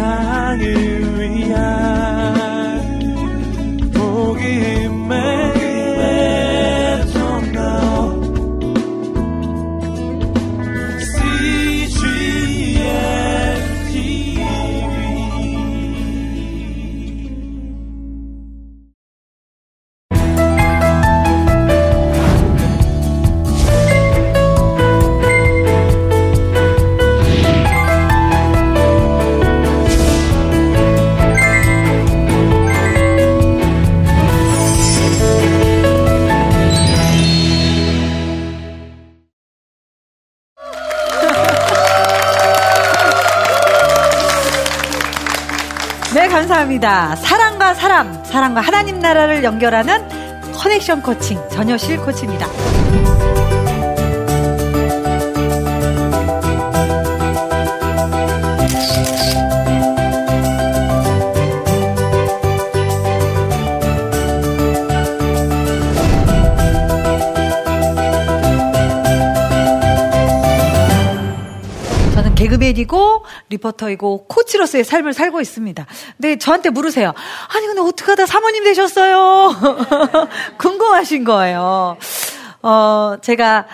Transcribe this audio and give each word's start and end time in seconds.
세상을 0.00 0.99
사랑과 47.16 47.74
사람, 47.74 48.24
사랑과 48.24 48.60
하나님 48.60 48.98
나라를 48.98 49.42
연결하는 49.42 50.06
커넥션 50.52 51.02
코칭 51.02 51.38
전여실 51.50 51.98
코치입니다. 51.98 52.46
개그맨이고 72.40 73.09
리포터이고 73.50 74.26
코치로서의 74.28 74.84
삶을 74.84 75.12
살고 75.12 75.40
있습니다. 75.40 75.86
근데 76.16 76.38
저한테 76.38 76.70
물으세요. 76.70 77.12
아니 77.54 77.66
근데 77.66 77.80
어떻게 77.80 78.10
하다 78.12 78.26
사모님 78.26 78.64
되셨어요? 78.64 79.56
궁금하신 80.58 81.24
거예요. 81.24 81.98
어 82.62 83.16
제가 83.20 83.66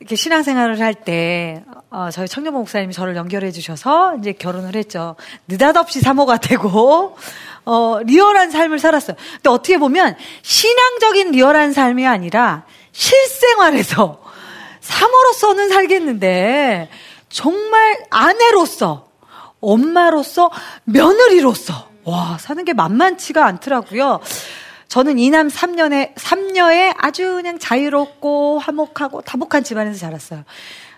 이렇게 0.00 0.14
신앙생활을 0.14 0.80
할 0.80 0.94
때, 0.94 1.64
어, 1.90 2.08
저희 2.10 2.28
청년 2.28 2.54
목사님이 2.54 2.92
저를 2.94 3.16
연결해 3.16 3.50
주셔서 3.50 4.16
이제 4.16 4.32
결혼을 4.32 4.76
했죠. 4.76 5.16
느닷없이 5.48 6.00
사모가 6.00 6.38
되고, 6.38 7.16
어, 7.64 7.98
리얼한 8.04 8.50
삶을 8.50 8.78
살았어요. 8.78 9.16
근데 9.34 9.50
어떻게 9.50 9.76
보면 9.76 10.16
신앙적인 10.42 11.32
리얼한 11.32 11.72
삶이 11.72 12.06
아니라 12.06 12.64
실생활에서 12.92 14.22
사모로서는 14.80 15.68
살겠는데, 15.68 16.88
정말 17.28 17.98
아내로서, 18.10 19.08
엄마로서, 19.60 20.50
며느리로서, 20.84 21.88
와, 22.04 22.38
사는 22.38 22.64
게 22.64 22.72
만만치가 22.72 23.44
않더라고요. 23.44 24.20
저는 24.88 25.18
이남 25.18 25.48
3년에, 25.48 26.14
3녀에 26.14 26.94
아주 26.96 27.34
그냥 27.34 27.58
자유롭고 27.58 28.58
화목하고 28.58 29.20
다복한 29.20 29.62
집안에서 29.62 29.98
자랐어요. 29.98 30.44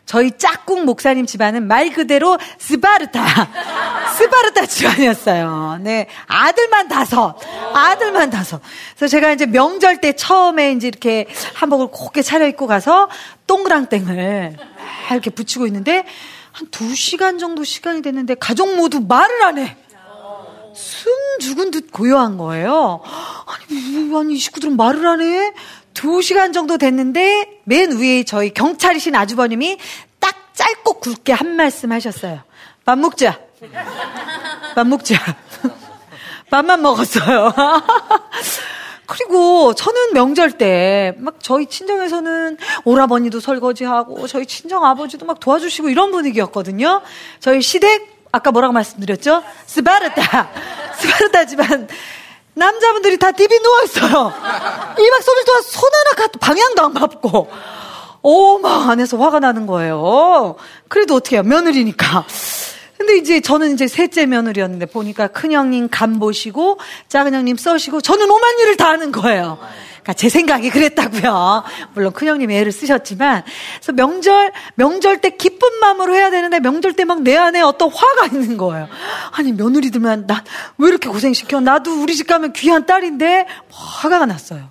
저희 0.06 0.32
짝꿍 0.36 0.86
목사님 0.86 1.26
집안은 1.26 1.68
말 1.68 1.90
그대로 1.92 2.36
스바르타, 2.58 3.22
스바르타 4.18 4.66
집안이었어요. 4.66 5.78
네. 5.82 6.08
아들만 6.26 6.88
다섯, 6.88 7.36
아들만 7.74 8.30
다섯. 8.30 8.60
그래서 8.96 9.08
제가 9.08 9.30
이제 9.30 9.46
명절 9.46 10.00
때 10.00 10.12
처음에 10.12 10.72
이제 10.72 10.88
이렇게 10.88 11.26
한복을 11.54 11.88
곱게 11.92 12.22
차려입고 12.22 12.66
가서 12.66 13.08
동그랑땡을 13.46 14.56
이렇게 15.10 15.30
붙이고 15.30 15.66
있는데 15.66 16.04
한 16.52 16.66
두 16.70 16.94
시간 16.94 17.38
정도 17.38 17.64
시간이 17.64 18.02
됐는데 18.02 18.34
가족 18.34 18.76
모두 18.76 19.00
말을 19.00 19.42
안 19.44 19.58
해. 19.58 19.76
숨 20.74 21.12
죽은 21.40 21.70
듯 21.70 21.90
고요한 21.92 22.36
거예요. 22.36 23.00
아니, 23.46 24.14
아니, 24.16 24.34
이 24.34 24.36
식구들은 24.38 24.76
말을 24.76 25.06
안 25.06 25.20
해? 25.20 25.52
두 25.94 26.22
시간 26.22 26.52
정도 26.52 26.78
됐는데 26.78 27.60
맨 27.64 27.98
위에 27.98 28.24
저희 28.24 28.52
경찰이신 28.54 29.14
아주버님이 29.14 29.78
딱 30.18 30.54
짧고 30.54 31.00
굵게 31.00 31.32
한 31.32 31.56
말씀 31.56 31.92
하셨어요. 31.92 32.42
밥 32.84 32.98
먹자. 32.98 33.38
밥 34.74 34.86
먹자. 34.86 35.16
밥만 36.50 36.82
먹었어요. 36.82 37.52
그리고 39.10 39.74
저는 39.74 40.12
명절 40.14 40.52
때 40.52 41.14
막 41.18 41.34
저희 41.40 41.66
친정에서는 41.66 42.56
오라버니도 42.84 43.40
설거지하고 43.40 44.26
저희 44.26 44.46
친정 44.46 44.84
아버지도 44.84 45.26
막 45.26 45.40
도와주시고 45.40 45.88
이런 45.88 46.10
분위기였거든요. 46.12 47.02
저희 47.40 47.60
시댁 47.60 48.28
아까 48.32 48.52
뭐라고 48.52 48.72
말씀드렸죠? 48.72 49.42
스바르타. 49.66 50.50
스바르타 50.98 51.46
집안 51.46 51.88
남자분들이 52.54 53.16
다 53.18 53.32
디비 53.32 53.58
누워 53.60 53.82
있어요. 53.82 54.32
이막 54.98 55.22
소리를 55.22 55.44
도와 55.44 55.60
손 55.62 55.90
하나 55.92 56.28
방향도 56.40 56.82
안 56.82 56.94
밟고. 56.94 57.50
오, 58.22 58.58
막 58.58 58.88
안에서 58.90 59.16
화가 59.16 59.40
나는 59.40 59.66
거예요. 59.66 60.56
그래도 60.88 61.14
어떻게 61.14 61.36
해요? 61.36 61.42
며느리니까. 61.42 62.24
근데 63.00 63.16
이제 63.16 63.40
저는 63.40 63.72
이제 63.72 63.88
셋째 63.88 64.26
며느리였는데 64.26 64.84
보니까 64.84 65.28
큰형님 65.28 65.88
간 65.90 66.18
보시고 66.18 66.78
작은형님 67.08 67.56
써시고 67.56 68.02
저는 68.02 68.30
오만 68.30 68.58
일을 68.60 68.76
다 68.76 68.88
하는 68.90 69.10
거예요. 69.10 69.58
그러니까 70.02 70.12
제 70.12 70.28
생각이 70.28 70.68
그랬다고요. 70.68 71.64
물론 71.94 72.12
큰형님이 72.12 72.54
애를 72.56 72.72
쓰셨지만 72.72 73.44
그래서 73.76 73.92
명절 73.92 74.52
명절 74.74 75.22
때 75.22 75.30
기쁜 75.30 75.80
마음으로 75.80 76.14
해야 76.14 76.30
되는데 76.30 76.60
명절 76.60 76.92
때 76.92 77.04
막 77.04 77.20
내 77.22 77.34
안에 77.38 77.62
어떤 77.62 77.90
화가 77.90 78.26
있는 78.26 78.58
거예요. 78.58 78.86
아니 79.32 79.52
며느리들만 79.52 80.26
나 80.26 80.44
왜 80.76 80.88
이렇게 80.90 81.08
고생시켜? 81.08 81.60
나도 81.60 82.02
우리 82.02 82.14
집 82.14 82.26
가면 82.26 82.52
귀한 82.52 82.84
딸인데 82.84 83.46
화가 83.70 84.26
났어요. 84.26 84.68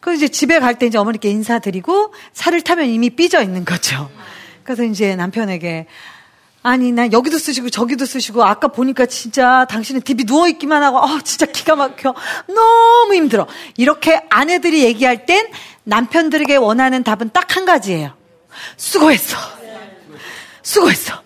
그래서 0.00 0.16
이제 0.16 0.28
집에 0.28 0.58
갈 0.58 0.74
때 0.80 0.86
이제 0.86 0.98
어머니께 0.98 1.30
인사드리고 1.30 2.12
차를 2.32 2.62
타면 2.62 2.86
이미 2.86 3.10
삐져 3.10 3.40
있는 3.40 3.64
거죠. 3.64 4.10
그래서 4.64 4.82
이제 4.82 5.14
남편에게 5.14 5.86
아니, 6.62 6.92
나 6.92 7.10
여기도 7.10 7.38
쓰시고 7.38 7.70
저기도 7.70 8.06
쓰시고 8.06 8.44
아까 8.44 8.68
보니까 8.68 9.06
진짜 9.06 9.66
당신은 9.68 10.02
TV 10.02 10.24
누워 10.24 10.46
있기만 10.48 10.82
하고, 10.82 10.98
아, 10.98 11.20
진짜 11.24 11.46
기가 11.46 11.74
막혀. 11.74 12.14
너무 12.46 13.14
힘들어. 13.14 13.46
이렇게 13.76 14.22
아내들이 14.30 14.84
얘기할 14.84 15.26
땐 15.26 15.48
남편들에게 15.84 16.56
원하는 16.56 17.02
답은 17.02 17.30
딱 17.32 17.56
한 17.56 17.64
가지예요. 17.66 18.14
수고했어. 18.76 19.36
수고했어. 20.62 21.20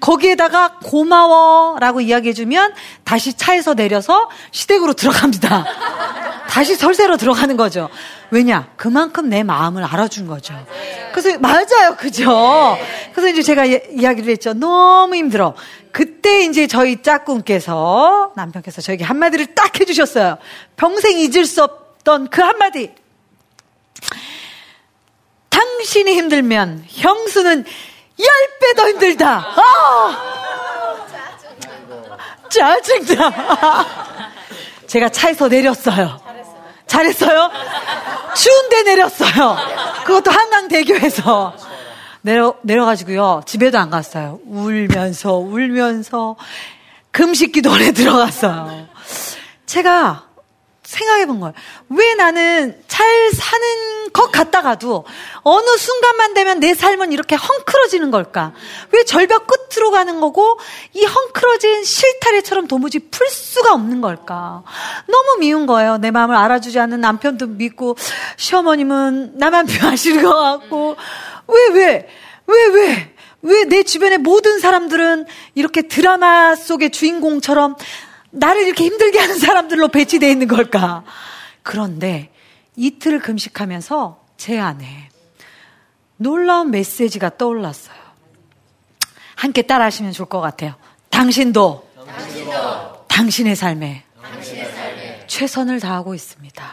거기에다가 0.00 0.78
고마워라고 0.82 2.00
이야기해주면 2.00 2.74
다시 3.04 3.34
차에서 3.34 3.74
내려서 3.74 4.28
시댁으로 4.50 4.94
들어갑니다. 4.94 5.64
다시 6.48 6.74
설세로 6.74 7.16
들어가는 7.16 7.56
거죠. 7.56 7.88
왜냐? 8.30 8.70
그만큼 8.76 9.28
내 9.28 9.42
마음을 9.42 9.84
알아준 9.84 10.26
거죠. 10.26 10.54
그래서 11.12 11.38
맞아요. 11.38 11.96
그죠? 11.96 12.76
그래서 13.12 13.28
이제 13.28 13.42
제가 13.42 13.64
이야기를 13.66 14.30
했죠. 14.30 14.52
너무 14.52 15.14
힘들어. 15.14 15.54
그때 15.92 16.42
이제 16.44 16.66
저희 16.66 17.02
짝꿍께서 17.02 18.32
남편께서 18.36 18.80
저에게 18.80 19.04
한마디를 19.04 19.54
딱 19.54 19.78
해주셨어요. 19.80 20.38
평생 20.76 21.18
잊을 21.18 21.44
수 21.44 21.62
없던 21.62 22.30
그 22.30 22.40
한마디. 22.40 22.92
당신이 25.50 26.14
힘들면 26.14 26.84
형수는 26.88 27.64
10배 28.20 28.76
더 28.76 28.88
힘들다. 28.88 29.46
아! 29.56 30.30
짜증나. 32.48 33.86
제가 34.86 35.08
차에서 35.08 35.48
내렸어요. 35.48 36.20
잘했어요? 36.86 37.50
추운데 38.34 38.82
내렸어요. 38.82 39.56
그것도 40.04 40.30
한강대교에서. 40.30 41.54
내려, 42.22 42.54
내려가지고요. 42.62 43.42
집에도 43.46 43.78
안 43.78 43.88
갔어요. 43.88 44.40
울면서, 44.46 45.34
울면서, 45.34 46.36
금식 47.12 47.52
기도원에 47.52 47.92
들어갔어요. 47.92 48.88
제가 49.66 50.29
생각해 50.90 51.26
본 51.26 51.38
거예요. 51.38 51.54
왜 51.88 52.14
나는 52.14 52.76
잘 52.88 53.06
사는 53.32 54.12
것 54.12 54.32
같다가도 54.32 55.04
어느 55.42 55.76
순간만 55.76 56.34
되면 56.34 56.58
내 56.58 56.74
삶은 56.74 57.12
이렇게 57.12 57.36
헝클어지는 57.36 58.10
걸까? 58.10 58.52
왜 58.90 59.04
절벽 59.04 59.46
끝으로 59.46 59.92
가는 59.92 60.20
거고 60.20 60.58
이 60.92 61.04
헝클어진 61.04 61.84
실타래처럼 61.84 62.66
도무지 62.66 62.98
풀 62.98 63.28
수가 63.28 63.72
없는 63.72 64.00
걸까? 64.00 64.64
너무 65.06 65.38
미운 65.38 65.66
거예요. 65.66 65.98
내 65.98 66.10
마음을 66.10 66.34
알아주지 66.34 66.80
않는 66.80 67.00
남편도 67.00 67.46
믿고 67.46 67.96
시어머님은 68.36 69.38
나만 69.38 69.66
표하시는 69.70 70.22
것 70.22 70.34
같고 70.34 70.96
왜 71.46 71.68
왜? 71.72 72.08
왜 72.46 72.66
왜? 72.66 73.14
왜왜내 73.42 73.84
주변의 73.84 74.18
모든 74.18 74.58
사람들은 74.58 75.24
이렇게 75.54 75.82
드라마 75.82 76.54
속의 76.54 76.90
주인공처럼 76.90 77.76
나를 78.30 78.62
이렇게 78.66 78.84
힘들게 78.84 79.18
하는 79.18 79.38
사람들로 79.38 79.88
배치되어 79.88 80.28
있는 80.28 80.48
걸까? 80.48 81.04
그런데 81.62 82.32
이틀 82.76 83.18
금식하면서 83.18 84.24
제 84.36 84.58
안에 84.58 85.10
놀라운 86.16 86.70
메시지가 86.70 87.36
떠올랐어요. 87.36 87.96
함께 89.36 89.62
따라 89.62 89.86
하시면 89.86 90.12
좋을 90.12 90.28
것 90.28 90.40
같아요. 90.40 90.74
당신도, 91.08 91.88
당신도 92.06 93.06
당신의, 93.08 93.56
삶에 93.56 94.04
당신의 94.22 94.64
삶에 94.64 95.24
최선을 95.26 95.80
다하고 95.80 96.14
있습니다. 96.14 96.72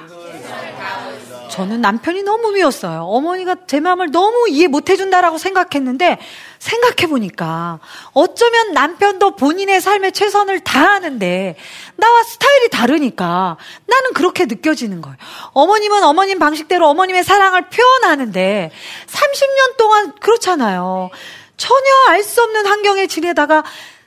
저는 1.58 1.82
남편이 1.82 2.22
너무 2.22 2.52
미웠어요. 2.52 3.02
어머니가 3.06 3.56
제 3.66 3.80
마음을 3.80 4.12
너무 4.12 4.48
이해 4.48 4.68
못 4.68 4.92
해준다라고 4.92 5.40
생각했는데 5.40 6.20
생각해보니까 6.60 7.80
어쩌면 8.14 8.74
남편도 8.74 9.38
본인의 9.38 9.82
삶에 9.82 10.12
최선을 10.12 10.60
다하는데 10.60 11.56
나와 11.96 12.24
스타일이 12.24 12.70
다르니까 12.70 13.58
나는 13.88 14.14
그렇게 14.14 14.46
느껴지는 14.46 15.02
거예요. 15.02 15.18
어머님은 15.54 16.04
어머님 16.04 16.38
방식대로 16.38 16.88
어머님의 16.90 17.24
사랑을 17.24 17.70
표현하는데 17.70 18.70
30년 19.08 19.78
동안 19.78 20.14
그렇잖아요. 20.20 21.10
전혀 21.58 21.86
알 22.10 22.24
수 22.24 22.44
없는 22.44 22.68
환경에 22.68 23.08
지내다가 23.08 23.64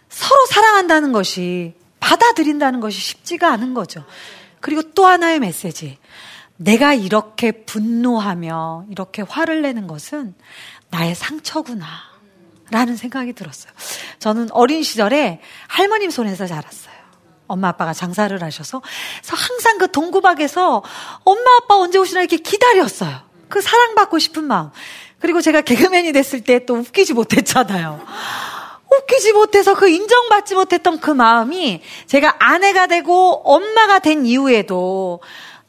서로 0.09 0.47
사랑한다는 0.47 1.11
것이 1.11 1.75
받아들인다는 1.99 2.79
것이 2.79 3.01
쉽지가 3.01 3.51
않은 3.51 3.75
거죠. 3.75 4.05
그리고 4.61 4.83
또 4.95 5.05
하나의 5.07 5.41
메시지. 5.41 5.99
내가 6.61 6.93
이렇게 6.93 7.53
분노하며 7.53 8.85
이렇게 8.91 9.23
화를 9.23 9.63
내는 9.63 9.87
것은 9.87 10.35
나의 10.91 11.15
상처구나. 11.15 11.87
라는 12.71 12.97
생각이 12.97 13.33
들었어요. 13.33 13.73
저는 14.21 14.53
어린 14.53 14.85
시절에 14.85 15.41
할머님 15.67 16.11
손에서 16.11 16.47
자랐어요. 16.47 16.95
엄마 17.49 17.69
아빠가 17.69 17.93
장사를 17.93 18.41
하셔서 18.41 18.81
그래서 18.81 19.37
항상 19.37 19.79
그 19.79 19.91
동구박에서 19.91 20.85
엄마 21.25 21.57
아빠 21.57 21.77
언제 21.79 21.99
오시나 21.99 22.21
이렇게 22.21 22.37
기다렸어요. 22.37 23.23
그 23.49 23.61
사랑받고 23.61 24.21
싶은 24.21 24.45
마음. 24.45 24.71
그리고 25.19 25.41
제가 25.41 25.63
개그맨이 25.63 26.13
됐을 26.13 26.43
때 26.43 26.65
또 26.65 26.75
웃기지 26.75 27.15
못했잖아요. 27.15 28.01
웃기지 28.93 29.33
못해서 29.33 29.75
그 29.75 29.89
인정받지 29.89 30.55
못했던 30.55 31.01
그 31.01 31.11
마음이 31.11 31.81
제가 32.07 32.37
아내가 32.39 32.87
되고 32.87 33.43
엄마가 33.45 33.99
된 33.99 34.27
이후에도 34.27 35.21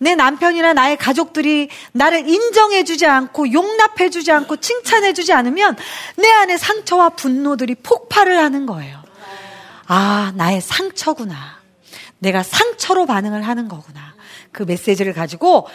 내 0.02 0.16
남편이나 0.16 0.74
나의 0.74 0.98
가족들이 0.98 1.70
나를 1.92 2.28
인정해주지 2.28 3.06
않고 3.06 3.54
용납해주지 3.54 4.32
않고 4.32 4.58
칭찬해주지 4.58 5.32
않으면 5.32 5.78
내 6.18 6.28
안에 6.28 6.58
상처와 6.58 7.10
분노들이 7.10 7.76
폭발을 7.76 8.36
하는 8.36 8.66
거예요. 8.66 9.00
아, 9.86 10.32
나의 10.36 10.60
상처구나. 10.60 11.62
내가 12.18 12.42
상처로 12.42 13.06
반응을 13.06 13.44
하는 13.44 13.68
거구나. 13.68 14.16
그 14.52 14.64
메시지를 14.64 15.14
가지고 15.14 15.68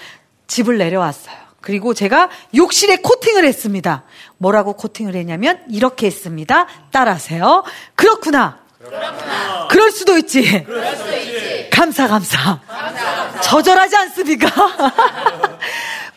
집을 0.48 0.76
내려왔어요. 0.76 1.36
그리고 1.60 1.94
제가 1.94 2.28
욕실에 2.56 2.96
코팅을 2.96 3.44
했습니다. 3.44 4.02
뭐라고 4.38 4.72
코팅을 4.72 5.14
했냐면 5.14 5.62
이렇게 5.70 6.06
했습니다. 6.06 6.66
따라하세요. 6.90 7.62
그렇구나. 7.94 8.65
그렇구나. 8.88 9.68
그럴 9.68 9.90
수도 9.90 10.16
있지. 10.18 10.64
그럴 10.64 10.96
수도 10.96 11.16
있지. 11.16 11.70
감사, 11.70 12.06
감사. 12.08 12.60
감사, 12.66 13.04
감사. 13.04 13.40
저절하지 13.40 13.96
않습니까? 13.96 14.48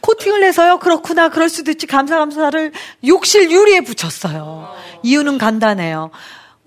코팅을 0.02 0.44
해서요. 0.44 0.80
그렇구나. 0.80 1.30
그럴 1.30 1.50
수도 1.50 1.72
있지. 1.72 1.86
감사, 1.86 2.18
감사를 2.18 2.72
욕실 3.06 3.52
유리에 3.52 3.82
붙였어요. 3.82 4.74
이유는 5.04 5.38
간단해요. 5.38 6.12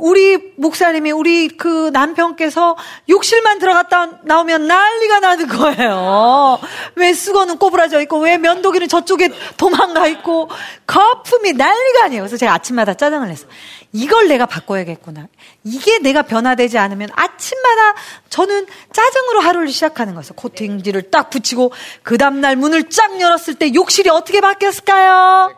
우리 0.03 0.53
목사님이 0.57 1.13
우리 1.13 1.47
그 1.47 1.91
남편께서 1.93 2.77
욕실만 3.09 3.61
들어갔다 3.61 4.19
나오면 4.25 4.67
난리가 4.67 5.21
나는 5.21 5.47
거예요. 5.47 6.59
왜 6.97 7.15
수건은 7.15 7.57
꼬부라져 7.59 8.01
있고 8.03 8.19
왜 8.19 8.37
면도기는 8.37 8.89
저쪽에 8.89 9.31
도망가 9.57 10.09
있고 10.09 10.51
거품이 10.89 11.53
난리가 11.53 12.07
아니에요. 12.07 12.23
그래서 12.23 12.37
제가 12.37 12.53
아침마다 12.53 12.95
짜증을 12.95 13.29
냈어. 13.29 13.47
이걸 13.93 14.27
내가 14.27 14.47
바꿔야겠구나. 14.47 15.29
이게 15.63 16.01
내가 16.01 16.23
변화되지 16.23 16.79
않으면 16.79 17.09
아침마다 17.15 17.95
저는 18.29 18.67
짜증으로 18.93 19.39
하루를 19.39 19.69
시작하는 19.69 20.15
거예요. 20.15 20.25
코팅지를 20.35 21.13
딱 21.13 21.31
붙이고 21.31 21.73
그 22.03 22.19
다음날 22.19 22.57
문을 22.57 22.91
쫙 22.91 23.21
열었을 23.21 23.55
때 23.55 23.73
욕실이 23.73 24.11
어떻게 24.11 24.41
바뀌었을까요? 24.41 25.55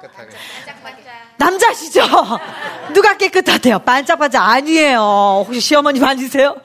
남자시죠? 1.37 2.03
누가 2.95 3.17
깨끗하대요? 3.17 3.81
반짝반짝 3.81 4.49
아니에요. 4.49 5.45
혹시 5.47 5.61
시어머님 5.61 6.05
아니세요? 6.05 6.57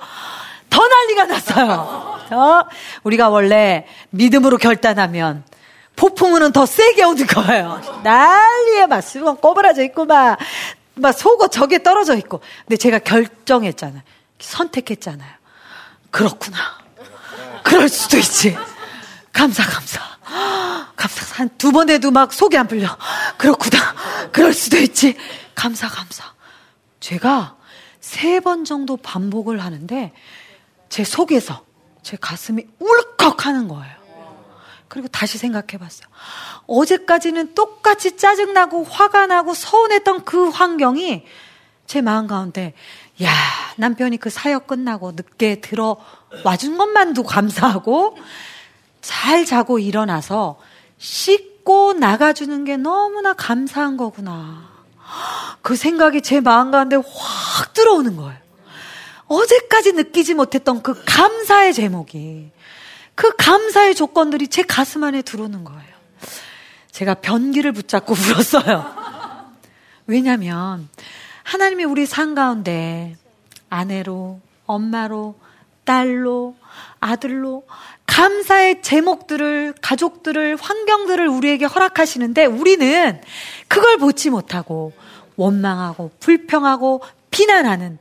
더 0.70 0.88
난리가 0.88 1.26
났어요. 1.26 2.20
어? 2.32 2.62
우리가 3.04 3.30
원래 3.30 3.88
믿음으로 4.12 4.58
결단하면 4.58 5.44
폭풍우는 5.96 6.52
더 6.52 6.66
세게 6.66 7.04
오는 7.04 7.26
거예요. 7.28 7.82
난리에 8.04 8.86
막 8.86 9.02
수건 9.02 9.38
꼬부라져 9.38 9.84
있고 9.84 10.06
막, 10.06 10.38
막 10.96 11.12
속옷 11.12 11.52
저게 11.52 11.82
떨어져 11.84 12.16
있고. 12.16 12.42
근데 12.66 12.78
제가 12.78 13.00
결정했잖아요. 13.00 14.02
선택했잖아요. 14.40 15.30
그렇구나. 16.12 16.58
그럴 17.64 17.90
수도 17.90 18.18
있지. 18.18 18.56
감사, 19.34 19.64
감사. 19.64 20.00
감사. 20.96 21.26
한 21.36 21.50
두 21.58 21.72
번 21.72 21.90
해도 21.90 22.12
막 22.12 22.32
속이 22.32 22.58
안 22.58 22.68
풀려. 22.68 22.88
그렇구나. 23.38 23.78
그럴 24.32 24.54
수도 24.54 24.78
있지. 24.78 25.16
감사, 25.56 25.88
감사. 25.88 26.24
제가 27.00 27.58
세 28.00 28.40
번 28.40 28.66
정도 28.66 28.98
반복을 28.98 29.60
하는데 29.60 30.14
제 30.90 31.04
속에서 31.04 31.64
제 32.02 32.18
가슴이 32.20 32.66
울컥 32.80 33.46
하는 33.46 33.68
거예요. 33.68 34.00
그리고 34.88 35.08
다시 35.08 35.38
생각해 35.38 35.78
봤어요. 35.78 36.08
어제까지는 36.66 37.54
똑같이 37.54 38.18
짜증나고 38.18 38.84
화가 38.84 39.28
나고 39.28 39.54
서운했던 39.54 40.26
그 40.26 40.50
환경이 40.50 41.26
제 41.86 42.02
마음 42.02 42.28
가운데, 42.28 42.74
야, 43.24 43.32
남편이 43.78 44.18
그 44.18 44.30
사역 44.30 44.68
끝나고 44.68 45.12
늦게 45.12 45.62
들어와 45.62 46.58
준 46.58 46.78
것만도 46.78 47.24
감사하고, 47.24 48.18
잘 49.02 49.46
자고 49.46 49.80
일어나서 49.80 50.60
씻고 51.60 51.94
나가주는 51.94 52.64
게 52.66 52.78
너무나 52.78 53.34
감사한 53.34 53.98
거구나. 53.98 54.70
그 55.62 55.76
생각이 55.76 56.22
제 56.22 56.40
마음 56.40 56.72
가운데 56.72 56.96
확 56.96 57.74
들어오는 57.74 58.16
거예요. 58.16 58.40
어제까지 59.28 59.94
느끼지 59.94 60.34
못했던 60.34 60.82
그 60.82 61.04
감사의 61.06 61.74
제목이, 61.74 62.52
그 63.16 63.36
감사의 63.36 63.96
조건들이 63.96 64.48
제 64.48 64.64
가슴 64.64 65.04
안에 65.04 65.22
들어오는 65.22 65.64
거예요. 65.64 65.90
제가 66.92 67.16
변기를 67.16 67.72
붙잡고 67.72 68.14
울었어요. 68.18 68.96
왜냐면, 70.08 70.90
하나님이 71.44 71.84
우리 71.84 72.06
산 72.06 72.34
가운데 72.34 73.16
아내로, 73.70 74.40
엄마로, 74.66 75.36
딸로, 75.86 76.56
아들로 77.00 77.64
감사의 78.06 78.82
제목들을, 78.82 79.76
가족들을, 79.82 80.58
환경들을 80.60 81.28
우리에게 81.28 81.66
허락하시는데 81.66 82.46
우리는 82.46 83.22
그걸 83.68 83.98
보지 83.98 84.30
못하고 84.30 84.94
원망하고 85.36 86.12
불평하고 86.20 87.02
비난하는 87.32 88.00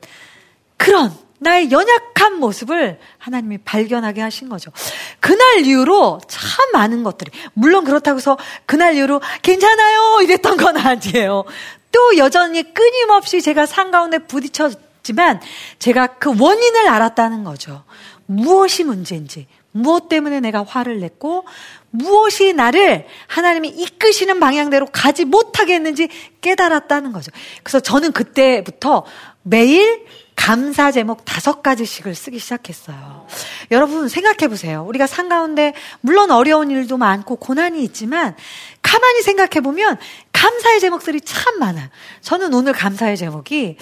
그런 0.77 1.13
나의 1.41 1.71
연약한 1.71 2.41
모습을 2.41 2.99
하나님이 3.19 3.59
발견하게 3.59 4.21
하신 4.23 4.49
거죠. 4.49 4.73
그날 5.21 5.65
이후로 5.65 6.21
참 6.27 6.73
많은 6.73 7.05
것들이, 7.05 7.31
물론 7.55 7.85
그렇다고 7.85 8.19
해서 8.19 8.37
그날 8.67 8.97
이후로 8.97 9.21
괜찮아요! 9.43 10.21
이랬던 10.23 10.57
건 10.57 10.77
아니에요. 10.79 11.45
또 11.93 12.17
여전히 12.17 12.75
끊임없이 12.75 13.41
제가 13.41 13.67
산 13.67 13.91
가운데 13.91 14.19
부딪혔지만 14.19 15.41
제가 15.79 16.19
그 16.19 16.31
원인을 16.39 16.89
알았다는 16.89 17.45
거죠. 17.45 17.85
무엇이 18.31 18.85
문제인지, 18.85 19.47
무엇 19.73 20.11
때문에 20.11 20.41
내가 20.41 20.63
화를 20.63 21.01
냈고 21.01 21.45
무엇이 21.91 22.53
나를 22.53 23.07
하나님이 23.27 23.71
이끄시는 23.71 24.39
방향대로 24.39 24.87
가지 24.93 25.25
못하게 25.25 25.75
했는지 25.75 26.09
깨달았다는 26.43 27.13
거죠. 27.13 27.31
그래서 27.63 27.81
저는 27.81 28.13
그때부터 28.13 29.07
매일 29.43 30.05
감사 30.37 30.93
제목 30.93 31.25
다섯 31.25 31.63
가지씩을 31.63 32.15
쓰기 32.15 32.39
시작했어요. 32.39 33.27
여러분 33.71 34.09
생각해 34.09 34.49
보세요. 34.49 34.85
우리가 34.87 35.07
산 35.07 35.31
가운데 35.31 35.73
물론 36.03 36.31
어려운 36.31 36.71
일도 36.71 36.99
많고 36.99 37.37
고난이 37.37 37.83
있지만 37.85 38.37
가만히 38.83 39.23
생각해 39.23 39.63
보면 39.63 39.97
감사의 40.33 40.81
제목들이 40.81 41.23
참 41.23 41.59
많아요. 41.59 41.89
저는 42.21 42.53
오늘 42.53 42.75
감사의 42.75 43.17
제목이 43.17 43.79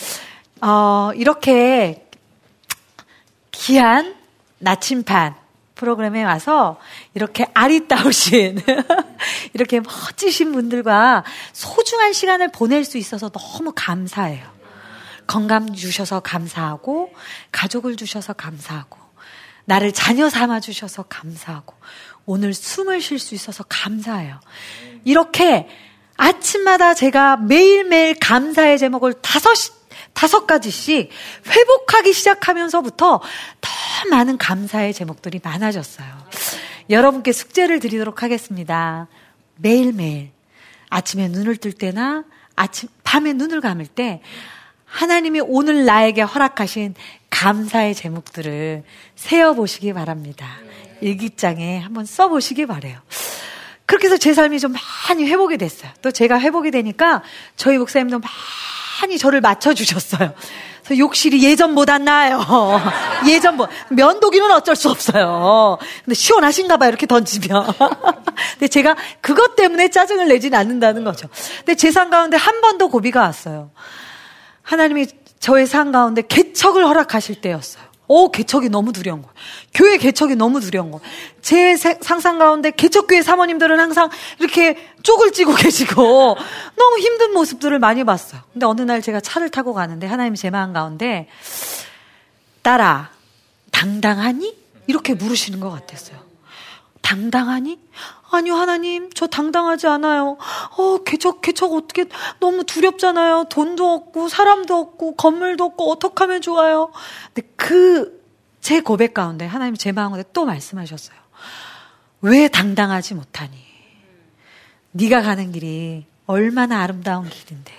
어 0.61 1.11
이렇게 1.17 2.07
귀한 3.51 4.15
나침반 4.59 5.35
프로그램에 5.75 6.25
와서 6.25 6.81
이렇게 7.15 7.47
아리따우신 7.55 8.61
이렇게 9.53 9.81
멋지신 9.81 10.53
분들과 10.53 11.25
소중한 11.53 12.13
시간을 12.13 12.51
보낼 12.51 12.85
수 12.85 12.99
있어서 12.99 13.29
너무 13.29 13.73
감사해요. 13.75 14.57
건강 15.27 15.75
주셔서 15.75 16.21
감사하고 16.21 17.13
가족을 17.53 17.97
주셔서 17.97 18.33
감사하고 18.33 18.99
나를 19.67 19.93
자녀 19.93 20.31
삼아 20.31 20.61
주셔서 20.61 21.03
감사하고 21.05 21.75
오늘 22.25 22.55
숨을 22.55 23.01
쉴 23.01 23.19
수 23.19 23.35
있어서 23.35 23.65
감사해요. 23.69 24.41
이렇게 25.05 25.69
아침마다 26.17 26.95
제가 26.95 27.37
매일매일 27.37 28.17
감사의 28.19 28.79
제목을 28.79 29.15
다섯 29.21 29.55
다섯 30.17 30.47
가지씩 30.47 31.11
회복하기 31.47 32.13
시작하면서부터 32.15 33.21
더 33.61 33.71
많은 34.11 34.39
감사의 34.39 34.95
제목들이 34.95 35.41
많아졌어요. 35.45 36.07
여러분께 36.89 37.33
숙제를 37.33 37.81
드리도록 37.81 38.23
하겠습니다. 38.23 39.09
매일매일 39.57 40.31
아침에 40.89 41.29
눈을 41.29 41.59
뜰 41.59 41.73
때나 41.73 42.25
아침 42.55 42.89
밤에 43.05 43.35
눈을 43.35 43.61
감을 43.61 43.87
때 43.87 44.23
하나님이 44.87 45.41
오늘 45.45 45.85
나에게 45.85 46.23
허락하신 46.23 46.95
감사의 47.29 47.95
제목들을 47.95 48.85
세어 49.17 49.53
보시기 49.53 49.93
바랍니다. 49.93 50.49
일기장에 51.03 51.79
한번 51.81 52.07
써 52.07 52.29
보시기 52.29 52.65
바래요. 52.65 52.99
그렇게 53.85 54.07
해서 54.07 54.17
제 54.17 54.33
삶이 54.33 54.61
좀 54.61 54.73
많이 55.09 55.27
회복이 55.27 55.59
됐어요. 55.59 55.91
또 56.01 56.11
제가 56.11 56.41
회복이 56.41 56.71
되니까 56.71 57.23
저희 57.57 57.77
목사님도 57.77 58.21
많이 59.01 59.19
저를 59.19 59.41
맞춰주셨어요. 59.41 60.33
그래서 60.85 60.99
욕실이 61.01 61.43
예전보다 61.43 61.99
나아요. 61.99 62.41
예전보 63.27 63.67
면도기는 63.91 64.51
어쩔 64.53 64.77
수 64.77 64.89
없어요. 64.91 65.79
근데 66.05 66.15
시원하신가 66.15 66.77
봐요. 66.77 66.89
이렇게 66.91 67.07
던지면. 67.07 67.67
근데 68.53 68.69
제가 68.69 68.95
그것 69.21 69.57
때문에 69.57 69.89
짜증을 69.91 70.29
내진 70.29 70.55
않는다는 70.55 71.03
거죠. 71.05 71.29
근데 71.59 71.75
제 71.75 71.91
삶 71.91 72.11
가운데 72.11 72.37
한 72.37 72.61
번 72.61 72.79
더 72.79 72.87
고비가 72.89 73.21
왔어요. 73.23 73.71
하나님이 74.63 75.07
저의 75.41 75.67
삶 75.67 75.93
가운데 75.93 76.23
개척을 76.23 76.87
허락하실 76.87 77.41
때였어요. 77.41 77.85
오, 78.09 78.31
개척이 78.31 78.69
너무 78.69 78.93
두려운 78.93 79.23
거예요. 79.23 79.35
교회 79.75 79.97
개척이 79.97 80.37
너무 80.37 80.61
두려운 80.61 80.91
거예요. 80.91 81.05
제 81.43 81.77
상상 81.77 82.39
가운데 82.39 82.71
개척교회 82.71 83.23
사모님들은 83.23 83.79
항상 83.81 84.11
이렇게 84.39 84.77
쪽을 85.03 85.33
찌고 85.33 85.55
계시고 85.57 86.37
너무 86.77 86.99
힘든 86.99 87.33
모습들을 87.33 87.79
많이 87.79 88.05
봤어요. 88.05 88.43
근데 88.53 88.67
어느 88.67 88.83
날 88.83 89.03
제가 89.03 89.21
차를 89.21 89.51
타고 89.51 89.75
가는데 89.75 90.07
하나님이 90.07 90.37
제 90.37 90.51
마음 90.51 90.73
가운데 90.73 91.29
딸아, 92.63 93.11
당당하니? 93.71 94.57
이렇게 94.87 95.15
물으시는 95.15 95.61
것 95.61 95.71
같았어요. 95.71 96.26
당당하니? 97.07 97.79
아니요, 98.33 98.57
하나님, 98.57 99.11
저 99.13 99.29
당당하지 99.29 99.87
않아요. 99.87 100.39
어, 100.77 100.99
개척, 101.05 101.41
개척 101.41 101.73
어떻게, 101.73 102.07
너무 102.41 102.65
두렵잖아요. 102.65 103.45
돈도 103.49 103.93
없고, 103.93 104.29
사람도 104.29 104.75
없고, 104.75 105.15
건물도 105.15 105.63
없고, 105.63 105.89
어떡 105.93 106.21
하면 106.21 106.41
좋아요. 106.41 106.91
근데 107.33 107.49
그, 107.55 108.21
제 108.61 108.81
고백 108.81 109.15
가운데 109.15 109.47
하나님 109.47 109.77
제 109.77 109.93
마음에 109.93 110.25
또 110.33 110.45
말씀하셨어요. 110.45 111.17
왜 112.23 112.49
당당하지 112.49 113.15
못하니? 113.15 113.57
네가 114.91 115.23
가는 115.23 115.53
길이 115.53 116.07
얼마나 116.27 116.83
아름다운 116.83 117.29
길인데, 117.29 117.73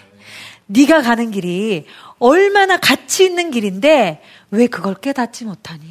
네가 0.68 1.02
가는 1.02 1.32
길이 1.32 1.86
얼마나 2.20 2.78
가치 2.78 3.26
있는 3.26 3.52
길인데, 3.52 4.24
왜 4.52 4.68
그걸 4.68 4.96
깨닫지 4.96 5.44
못하니? 5.44 5.84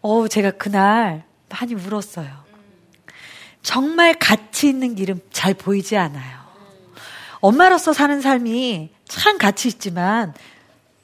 어, 0.00 0.28
제가 0.28 0.52
그날 0.52 1.24
많이 1.52 1.74
울었어요. 1.74 2.30
정말 3.62 4.14
가치 4.18 4.68
있는 4.68 4.94
길은 4.94 5.20
잘 5.30 5.54
보이지 5.54 5.96
않아요. 5.96 6.42
엄마로서 7.40 7.92
사는 7.92 8.20
삶이 8.20 8.90
참 9.06 9.38
가치 9.38 9.68
있지만 9.68 10.34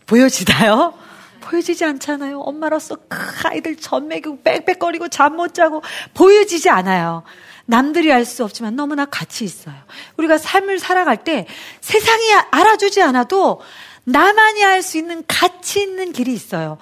보여지나요? 0.06 0.94
보여지지 1.40 1.84
않잖아요. 1.84 2.40
엄마로서 2.40 2.96
그 3.08 3.18
아이들 3.48 3.76
전 3.76 4.08
먹이고 4.08 4.42
빽빽거리고 4.42 5.08
잠 5.08 5.36
못 5.36 5.54
자고 5.54 5.82
보여지지 6.14 6.68
않아요. 6.68 7.22
남들이 7.64 8.12
알 8.12 8.24
수 8.24 8.44
없지만 8.44 8.76
너무나 8.76 9.04
가치 9.04 9.44
있어요. 9.44 9.74
우리가 10.16 10.38
삶을 10.38 10.78
살아갈 10.78 11.22
때 11.24 11.46
세상이 11.80 12.32
알아주지 12.50 13.02
않아도 13.02 13.60
나만이 14.04 14.64
알 14.64 14.82
수 14.82 14.98
있는 14.98 15.22
가치 15.26 15.80
있는 15.82 16.12
길이 16.12 16.32
있어요. 16.32 16.78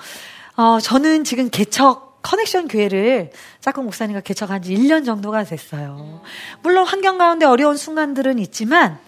어, 0.56 0.78
저는 0.80 1.25
지금 1.25 1.50
개척 1.50 2.15
커넥션 2.26 2.66
교회를 2.66 3.30
짝꿍 3.61 3.85
목사님과 3.85 4.21
개척한 4.21 4.61
지 4.61 4.75
1년 4.75 5.04
정도가 5.04 5.45
됐어요. 5.45 6.23
물론 6.61 6.85
환경 6.85 7.18
가운데 7.18 7.47
어려운 7.47 7.76
순간들은 7.76 8.40
있지만 8.40 8.99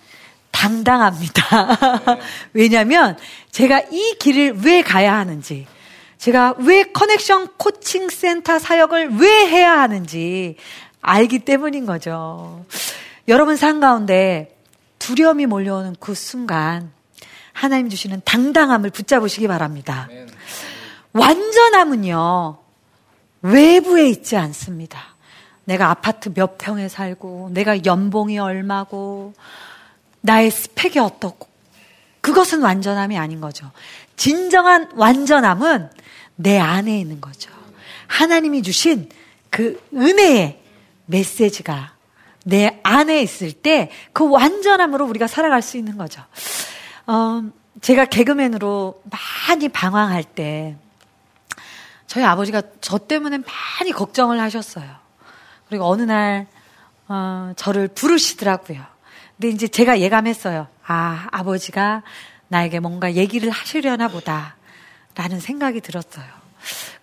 당당합니다. 0.52 1.42
왜냐면 2.54 3.18
제가 3.50 3.80
이 3.90 4.14
길을 4.20 4.60
왜 4.64 4.82
가야 4.82 5.16
하는지, 5.16 5.66
제가 6.18 6.54
왜 6.58 6.84
커넥션 6.84 7.48
코칭 7.56 8.08
센터 8.08 8.60
사역을 8.60 9.16
왜 9.16 9.28
해야 9.48 9.80
하는지 9.80 10.54
알기 11.00 11.40
때문인 11.40 11.86
거죠. 11.86 12.64
여러분 13.26 13.56
삶 13.56 13.80
가운데 13.80 14.56
두려움이 15.00 15.46
몰려오는 15.46 15.96
그 15.98 16.14
순간 16.14 16.92
하나님 17.52 17.88
주시는 17.88 18.22
당당함을 18.24 18.90
붙잡으시기 18.90 19.48
바랍니다. 19.48 20.08
완전함은요, 21.12 22.67
외부에 23.42 24.08
있지 24.08 24.36
않습니다. 24.36 25.00
내가 25.64 25.90
아파트 25.90 26.32
몇 26.32 26.58
평에 26.58 26.88
살고, 26.88 27.50
내가 27.52 27.84
연봉이 27.84 28.38
얼마고, 28.38 29.34
나의 30.20 30.50
스펙이 30.50 30.98
어떻고, 30.98 31.46
그것은 32.20 32.62
완전함이 32.62 33.16
아닌 33.18 33.40
거죠. 33.40 33.70
진정한 34.16 34.90
완전함은 34.94 35.90
내 36.36 36.58
안에 36.58 36.98
있는 36.98 37.20
거죠. 37.20 37.50
하나님이 38.06 38.62
주신 38.62 39.08
그 39.50 39.80
은혜의 39.94 40.60
메시지가 41.06 41.94
내 42.44 42.80
안에 42.82 43.22
있을 43.22 43.52
때 43.52 43.90
그 44.12 44.28
완전함으로 44.28 45.06
우리가 45.06 45.26
살아갈 45.26 45.62
수 45.62 45.76
있는 45.76 45.96
거죠. 45.96 46.22
어, 47.06 47.42
제가 47.80 48.06
개그맨으로 48.06 49.02
많이 49.48 49.68
방황할 49.68 50.24
때 50.24 50.76
저희 52.08 52.24
아버지가 52.24 52.62
저 52.80 52.98
때문에 52.98 53.38
많이 53.38 53.92
걱정을 53.92 54.40
하셨어요. 54.40 54.88
그리고 55.68 55.84
어느 55.84 56.02
날, 56.02 56.46
어, 57.06 57.52
저를 57.54 57.86
부르시더라고요. 57.88 58.82
근데 59.36 59.54
이제 59.54 59.68
제가 59.68 60.00
예감했어요. 60.00 60.66
아, 60.86 61.28
아버지가 61.30 62.02
나에게 62.48 62.80
뭔가 62.80 63.12
얘기를 63.14 63.50
하시려나 63.50 64.08
보다. 64.08 64.56
라는 65.14 65.38
생각이 65.38 65.80
들었어요. 65.82 66.24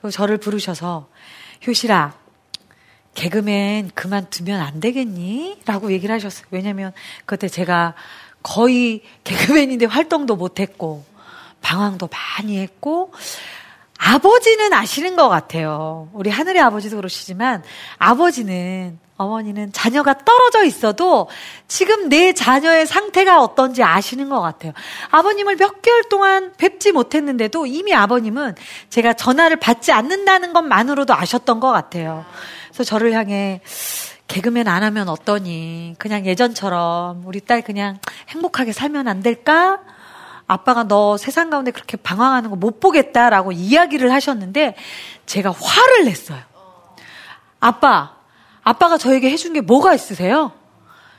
그리고 0.02 0.10
저를 0.10 0.38
부르셔서, 0.38 1.08
효실아, 1.68 2.14
개그맨 3.14 3.92
그만두면 3.94 4.60
안 4.60 4.80
되겠니? 4.80 5.62
라고 5.66 5.92
얘기를 5.92 6.14
하셨어요. 6.16 6.46
왜냐면 6.50 6.94
그때 7.26 7.48
제가 7.48 7.94
거의 8.42 9.04
개그맨인데 9.24 9.86
활동도 9.86 10.36
못했고, 10.36 11.06
방황도 11.62 12.10
많이 12.12 12.58
했고, 12.58 13.14
아버지는 14.06 14.72
아시는 14.72 15.16
것 15.16 15.30
같아요. 15.30 16.10
우리 16.14 16.30
하늘의 16.30 16.62
아버지도 16.62 16.96
그러시지만 16.98 17.64
아버지는 17.98 19.00
어머니는 19.18 19.72
자녀가 19.72 20.14
떨어져 20.14 20.64
있어도 20.64 21.28
지금 21.68 22.08
내 22.08 22.34
자녀의 22.34 22.86
상태가 22.86 23.42
어떤지 23.42 23.82
아시는 23.82 24.30
것 24.30 24.42
같아요. 24.42 24.74
아버님을 25.10 25.56
몇 25.56 25.82
개월 25.82 26.04
동안 26.04 26.54
뵙지 26.58 26.92
못했는데도 26.92 27.66
이미 27.66 27.96
아버님은 27.96 28.54
제가 28.90 29.14
전화를 29.14 29.58
받지 29.58 29.92
않는다는 29.92 30.54
것만으로도 30.54 31.16
아셨던 31.16 31.60
것 31.60 31.72
같아요. 31.72 32.26
그래서 32.68 32.84
저를 32.84 33.12
향해 33.14 33.62
개그맨 34.28 34.68
안 34.68 34.84
하면 34.84 35.10
어떠니? 35.10 35.96
그냥 35.98 36.26
예전처럼 36.28 37.24
우리 37.26 37.40
딸 37.40 37.64
그냥 37.64 37.98
행복하게 38.30 38.72
살면 38.72 39.08
안 39.08 39.22
될까? 39.22 39.80
아빠가 40.48 40.84
너 40.84 41.18
세상 41.18 41.50
가운데 41.50 41.72
그렇게 41.72 41.98
방황하는 41.98 42.50
거 42.50 42.56
못 42.56 42.80
보겠다라고 42.80 43.52
이야기를 43.52 44.12
하셨는데 44.12 44.76
제가 45.26 45.52
화를 45.52 46.06
냈어요. 46.06 46.40
아빠, 47.60 48.16
아빠가 48.64 48.98
저에게 48.98 49.30
해준 49.30 49.54
게 49.54 49.62
뭐가 49.62 49.94
있으세요? 49.94 50.52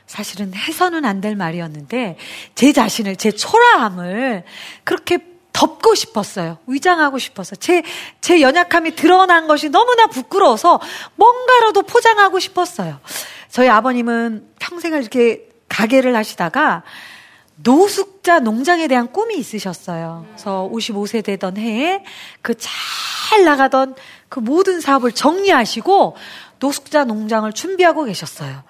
사실은 0.07 0.55
해서는 0.55 1.05
안 1.05 1.21
될 1.21 1.35
말이었는데 1.35 2.17
제 2.55 2.73
자신을 2.73 3.17
제 3.17 3.33
초라함을 3.33 4.45
그렇게 4.85 5.19
덮고 5.53 5.95
싶었어요. 5.95 6.59
위장하고 6.67 7.19
싶어서. 7.19 7.57
제, 7.57 7.83
제 8.21 8.41
연약함이 8.43 8.95
드러난 8.95 9.49
것이 9.49 9.71
너무나 9.71 10.07
부끄러워서 10.07 10.81
뭔가로도 11.17 11.83
포장하고 11.83 12.39
싶었어요. 12.39 13.01
저희 13.51 13.69
아버님은 13.69 14.51
평생을 14.59 15.01
이렇게 15.01 15.49
가게를 15.69 16.15
하시다가 16.15 16.83
노숙자 17.57 18.39
농장에 18.41 18.87
대한 18.89 19.11
꿈이 19.13 19.37
있으셨어요. 19.39 20.27
그래서 20.29 20.69
55세 20.73 21.25
되던 21.25 21.57
해에 21.57 22.05
그 22.43 22.55
잘 22.59 23.45
나가던 23.45 23.97
그 24.29 24.39
모든 24.39 24.81
사업을 24.81 25.13
정리하시고 25.13 26.17
노숙자 26.61 27.05
농장을 27.05 27.53
준비하고 27.53 28.05
계셨어요. 28.05 28.63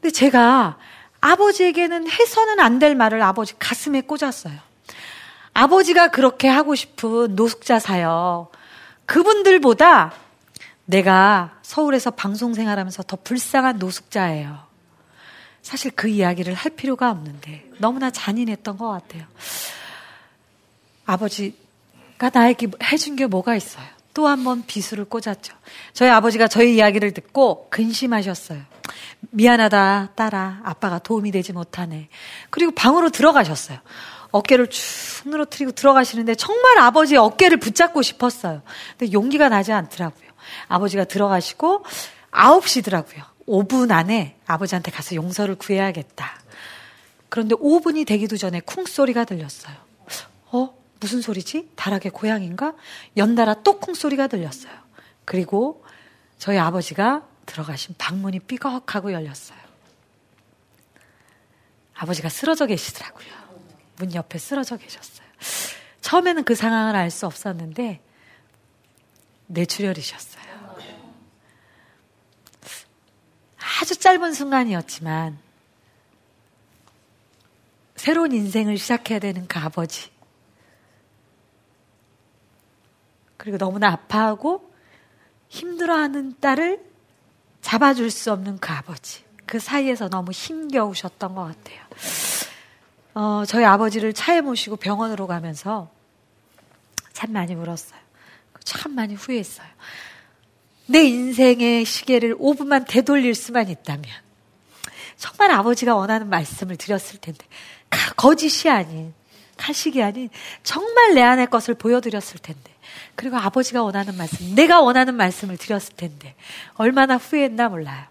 근데 0.00 0.10
제가 0.10 0.78
아버지에게는 1.20 2.10
해서는 2.10 2.58
안 2.60 2.78
될 2.80 2.94
말을 2.96 3.22
아버지 3.22 3.54
가슴에 3.58 4.00
꽂았어요. 4.00 4.54
아버지가 5.54 6.08
그렇게 6.08 6.48
하고 6.48 6.74
싶은 6.74 7.36
노숙자 7.36 7.78
사역. 7.78 8.50
그분들보다 9.06 10.12
내가 10.86 11.58
서울에서 11.62 12.10
방송 12.12 12.54
생활하면서 12.54 13.04
더 13.04 13.16
불쌍한 13.22 13.78
노숙자예요. 13.78 14.58
사실 15.62 15.90
그 15.94 16.08
이야기를 16.08 16.54
할 16.54 16.72
필요가 16.72 17.10
없는데 17.10 17.70
너무나 17.78 18.10
잔인했던 18.10 18.78
것 18.78 18.88
같아요. 18.88 19.24
아버지가 21.06 22.30
나에게 22.32 22.68
해준 22.92 23.16
게 23.16 23.26
뭐가 23.26 23.56
있어요? 23.56 23.84
또 24.14 24.26
한 24.26 24.42
번 24.44 24.64
비수를 24.66 25.04
꽂았죠. 25.04 25.54
저희 25.92 26.10
아버지가 26.10 26.48
저희 26.48 26.74
이야기를 26.76 27.12
듣고 27.12 27.68
근심하셨어요. 27.70 28.60
미안하다, 29.30 30.10
딸아. 30.16 30.60
아빠가 30.64 30.98
도움이 30.98 31.30
되지 31.30 31.52
못하네. 31.52 32.08
그리고 32.50 32.72
방으로 32.72 33.10
들어가셨어요. 33.10 33.78
어깨를 34.32 34.68
쭉 34.68 35.28
늘어뜨리고 35.28 35.72
들어가시는데 35.72 36.34
정말 36.34 36.78
아버지의 36.78 37.18
어깨를 37.18 37.58
붙잡고 37.58 38.02
싶었어요. 38.02 38.62
근데 38.98 39.12
용기가 39.12 39.48
나지 39.48 39.72
않더라고요. 39.72 40.28
아버지가 40.68 41.04
들어가시고 41.04 41.84
9시더라고요. 42.32 43.22
5분 43.50 43.90
안에 43.90 44.38
아버지한테 44.46 44.90
가서 44.92 45.16
용서를 45.16 45.56
구해야겠다. 45.56 46.40
그런데 47.28 47.54
5분이 47.56 48.06
되기도 48.06 48.36
전에 48.36 48.60
쿵 48.60 48.84
소리가 48.86 49.24
들렸어요. 49.24 49.74
어? 50.52 50.74
무슨 51.00 51.20
소리지? 51.20 51.70
다락의 51.76 52.12
고향인가? 52.12 52.74
연달아 53.16 53.62
또 53.62 53.80
쿵 53.80 53.94
소리가 53.94 54.26
들렸어요. 54.28 54.72
그리고 55.24 55.84
저희 56.38 56.58
아버지가 56.58 57.26
들어가신 57.46 57.94
방문이 57.98 58.40
삐걱하고 58.40 59.12
열렸어요. 59.12 59.58
아버지가 61.94 62.28
쓰러져 62.28 62.66
계시더라고요. 62.66 63.28
문 63.96 64.14
옆에 64.14 64.38
쓰러져 64.38 64.76
계셨어요. 64.76 65.26
처음에는 66.00 66.44
그 66.44 66.54
상황을 66.54 66.94
알 66.96 67.10
수 67.10 67.26
없었는데 67.26 68.00
뇌출혈이셨어요. 69.48 70.49
아주 73.80 73.96
짧은 73.96 74.34
순간이었지만 74.34 75.38
새로운 77.96 78.32
인생을 78.32 78.76
시작해야 78.76 79.18
되는 79.18 79.46
그 79.48 79.58
아버지. 79.58 80.10
그리고 83.38 83.56
너무나 83.56 83.88
아파하고 83.88 84.70
힘들어하는 85.48 86.38
딸을 86.40 86.84
잡아줄 87.62 88.10
수 88.10 88.32
없는 88.32 88.58
그 88.58 88.70
아버지. 88.70 89.24
그 89.46 89.58
사이에서 89.58 90.10
너무 90.10 90.30
힘겨우셨던 90.30 91.34
것 91.34 91.44
같아요. 91.44 91.80
어, 93.14 93.44
저희 93.46 93.64
아버지를 93.64 94.12
차에 94.12 94.42
모시고 94.42 94.76
병원으로 94.76 95.26
가면서 95.26 95.90
참 97.14 97.32
많이 97.32 97.54
울었어요. 97.54 97.98
참 98.62 98.94
많이 98.94 99.14
후회했어요. 99.14 99.66
내 100.90 101.04
인생의 101.04 101.84
시계를 101.84 102.36
5분만 102.36 102.84
되돌릴 102.88 103.36
수만 103.36 103.68
있다면 103.68 104.04
정말 105.16 105.52
아버지가 105.52 105.94
원하는 105.94 106.28
말씀을 106.28 106.76
드렸을 106.76 107.20
텐데 107.20 107.44
거짓이 108.16 108.68
아닌 108.68 109.14
가식이 109.56 110.02
아닌 110.02 110.30
정말 110.64 111.14
내 111.14 111.22
안의 111.22 111.46
것을 111.46 111.74
보여드렸을 111.74 112.38
텐데 112.38 112.72
그리고 113.14 113.36
아버지가 113.36 113.84
원하는 113.84 114.16
말씀 114.16 114.54
내가 114.56 114.80
원하는 114.80 115.14
말씀을 115.14 115.58
드렸을 115.58 115.94
텐데 115.96 116.34
얼마나 116.74 117.18
후회했나 117.18 117.68
몰라요. 117.68 118.04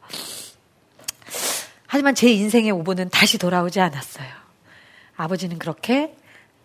하지만 1.86 2.16
제 2.16 2.32
인생의 2.32 2.72
5분은 2.72 3.10
다시 3.12 3.38
돌아오지 3.38 3.82
않았어요. 3.82 4.30
아버지는 5.18 5.60
그렇게 5.60 6.16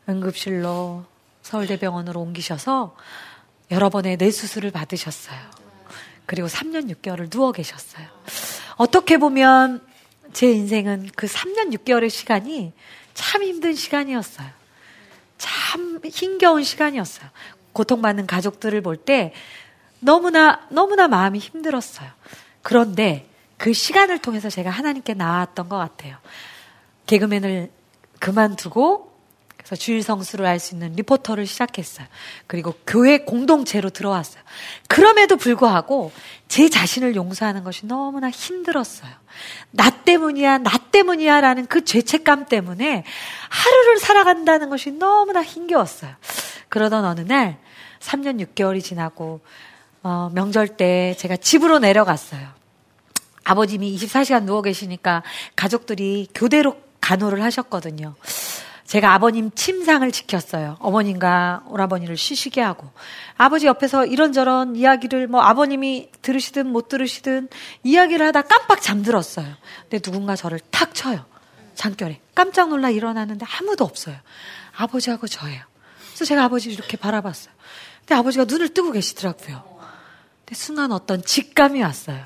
응급실로 0.09 1.07
서울대병원으로 1.43 2.21
옮기셔서 2.21 2.95
여러 3.73 3.89
번의 3.89 4.19
뇌수술을 4.19 4.71
받으셨어요. 4.71 5.64
그리고 6.27 6.49
3년 6.49 6.91
6개월을 6.95 7.31
누워 7.31 7.53
계셨어요. 7.53 8.07
어떻게 8.77 9.19
보면 9.19 9.85
제 10.33 10.51
인생은 10.51 11.11
그 11.15 11.27
3년 11.27 11.73
6개월의 11.77 12.11
시간이 12.11 12.73
참 13.15 13.43
힘든 13.43 13.75
시간이었어요. 13.75 14.49
참 15.39 16.01
힘겨운 16.05 16.65
시간이었어요. 16.65 17.29
고통받는 17.73 18.27
가족들을 18.27 18.81
볼 18.83 18.97
때 18.97 19.33
너무나, 20.01 20.67
너무나 20.71 21.09
마음이 21.09 21.39
힘들었어요. 21.39 22.11
그런데 22.63 23.29
그 23.57 23.73
시간을 23.73 24.19
통해서 24.19 24.51
제가 24.51 24.71
하나님께 24.71 25.15
나왔던 25.15 25.69
것 25.69 25.79
같아요. 25.79 26.17
개그맨을 27.07 27.71
그만두고 28.19 29.14
그래서 29.65 29.77
주일 29.77 30.03
성수를 30.03 30.47
할 30.47 30.61
수 30.61 30.75
있는 30.75 30.93
리포터를 30.93 31.47
시작했어요. 31.47 32.07
그리고 32.47 32.75
교회 32.87 33.19
공동체로 33.19 33.91
들어왔어요. 33.91 34.43
그럼에도 34.89 35.37
불구하고 35.37 36.13
제 36.49 36.69
자신을 36.69 37.17
용서하는 37.17 37.65
것이 37.65 37.87
너무나 37.87 38.31
힘들었어요. 38.31 39.11
나 39.71 39.91
때문이야, 39.91 40.59
나 40.59 40.71
때문이야 40.93 41.41
라는 41.41 41.67
그 41.67 41.85
죄책감 41.85 42.47
때문에 42.47 43.05
하루를 43.49 43.99
살아간다는 43.99 44.69
것이 44.69 44.93
너무나 44.93 45.43
힘겨웠어요. 45.43 46.15
그러던 46.69 47.05
어느 47.05 47.21
날 47.21 47.59
3년 48.01 48.41
6개월이 48.47 48.83
지나고 48.83 49.41
어, 50.03 50.31
명절 50.35 50.77
때 50.77 51.15
제가 51.19 51.37
집으로 51.37 51.79
내려갔어요. 51.79 52.47
아버님이 53.45 53.97
24시간 53.97 54.45
누워 54.45 54.63
계시니까 54.63 55.23
가족들이 55.57 56.29
교대로 56.35 56.77
간호를 57.01 57.43
하셨거든요. 57.43 58.15
제가 58.87 59.15
아버님 59.15 59.51
침상을 59.51 60.11
지켰어요. 60.13 60.77
어머님과 60.81 61.65
오라버니를 61.69 62.17
쉬시게 62.17 62.61
하고. 62.61 62.91
아버지 63.37 63.67
옆에서 63.67 64.05
이런저런 64.05 64.77
이야기를 64.77 65.27
뭐 65.27 65.41
아버님이 65.41 66.11
들으시든 66.23 66.67
못 66.67 66.89
들으시든 66.89 67.49
이야기를 67.83 68.27
하다 68.27 68.43
깜빡 68.43 68.83
잠들었어요. 68.83 69.47
근데 69.83 69.99
누군가 70.01 70.37
저를 70.37 70.61
탁 70.71 70.95
쳐요. 70.95 71.25
장결에. 71.75 72.21
깜짝 72.35 72.69
놀라 72.69 72.91
일어나는데 72.91 73.47
아무도 73.59 73.85
없어요. 73.85 74.17
아버지하고 74.77 75.27
저예요. 75.27 75.63
그래서 76.09 76.25
제가 76.27 76.45
아버지를 76.45 76.75
이렇게 76.75 76.97
바라봤어요. 76.97 77.53
근데 78.01 78.15
아버지가 78.17 78.45
눈을 78.45 78.75
뜨고 78.75 78.93
계시더라고요. 78.93 79.65
근데 80.41 80.55
순간 80.55 80.93
어떤 80.93 81.25
직감이 81.25 81.83
왔어요. 81.83 82.25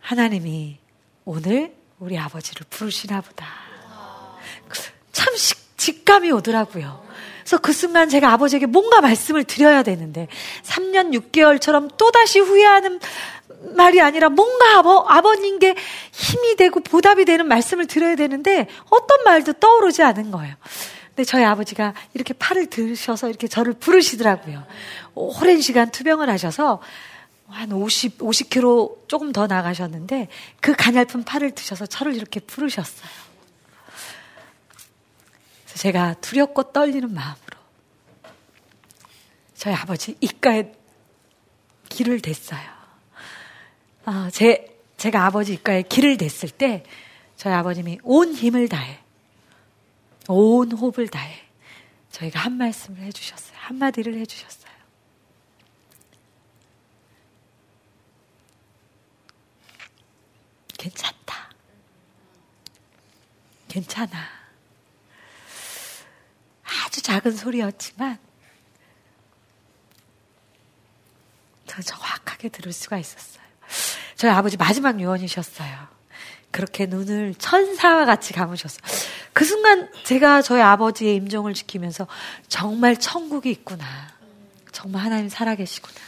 하나님이 0.00 0.78
오늘 1.24 1.74
우리 1.98 2.18
아버지를 2.18 2.66
부르시나 2.68 3.22
보다. 3.22 3.63
참 5.14 5.32
직감이 5.78 6.30
오더라고요. 6.32 7.02
그래서 7.40 7.58
그 7.58 7.72
순간 7.72 8.08
제가 8.08 8.32
아버지에게 8.32 8.66
뭔가 8.66 9.00
말씀을 9.00 9.44
드려야 9.44 9.82
되는데 9.82 10.28
3년 10.64 11.14
6개월처럼 11.14 11.96
또다시 11.96 12.40
후회하는 12.40 13.00
말이 13.76 14.00
아니라 14.00 14.28
뭔가 14.28 14.78
아버, 14.78 15.04
아버님께 15.06 15.74
힘이 16.12 16.56
되고 16.56 16.80
보답이 16.80 17.24
되는 17.24 17.46
말씀을 17.46 17.86
드려야 17.86 18.16
되는데 18.16 18.68
어떤 18.90 19.24
말도 19.24 19.54
떠오르지 19.54 20.02
않은 20.02 20.30
거예요. 20.30 20.54
근데 21.08 21.24
저희 21.24 21.44
아버지가 21.44 21.94
이렇게 22.14 22.34
팔을 22.34 22.66
들으셔서 22.66 23.28
이렇게 23.28 23.46
저를 23.46 23.74
부르시더라고요. 23.74 24.64
오랜 25.14 25.60
시간 25.60 25.90
투병을 25.90 26.28
하셔서 26.28 26.80
한 27.48 27.70
50, 27.72 28.18
50km 28.18 29.06
조금 29.06 29.32
더 29.32 29.46
나가셨는데 29.46 30.28
그 30.60 30.74
가냘픈 30.74 31.24
팔을 31.24 31.52
드셔서 31.52 31.86
저를 31.86 32.14
이렇게 32.16 32.40
부르셨어요. 32.40 33.23
제가 35.74 36.14
두렵고 36.14 36.72
떨리는 36.72 37.12
마음으로 37.12 37.58
저희 39.54 39.74
아버지 39.74 40.16
입가에 40.20 40.72
길을 41.88 42.20
댔어요. 42.20 42.74
어, 44.06 44.28
제, 44.30 44.78
제가 44.96 45.24
아버지 45.26 45.54
입가에 45.54 45.82
길을 45.82 46.16
댔을 46.16 46.50
때 46.50 46.84
저희 47.36 47.52
아버님이 47.52 47.98
온 48.02 48.34
힘을 48.34 48.68
다해 48.68 49.00
온 50.28 50.72
호흡을 50.72 51.08
다해 51.08 51.42
저희가 52.10 52.40
한 52.40 52.52
말씀을 52.52 53.00
해주셨어요. 53.00 53.58
한마디를 53.58 54.16
해주셨어요. 54.18 54.72
괜찮다. 60.78 61.50
괜찮아. 63.68 64.43
아주 66.84 67.02
작은 67.02 67.32
소리였지만 67.32 68.18
저는 71.66 71.82
정확하게 71.82 72.50
들을 72.50 72.72
수가 72.72 72.98
있었어요. 72.98 73.44
저희 74.16 74.30
아버지 74.30 74.56
마지막 74.56 75.00
유언이셨어요. 75.00 75.94
그렇게 76.50 76.86
눈을 76.86 77.34
천사와 77.34 78.04
같이 78.04 78.32
감으셨어요. 78.32 78.80
그 79.32 79.44
순간 79.44 79.90
제가 80.04 80.42
저희 80.42 80.62
아버지의 80.62 81.16
임종을 81.16 81.54
지키면서 81.54 82.06
정말 82.48 82.96
천국이 82.96 83.50
있구나. 83.50 83.84
정말 84.70 85.04
하나님 85.04 85.28
살아계시구나. 85.28 85.98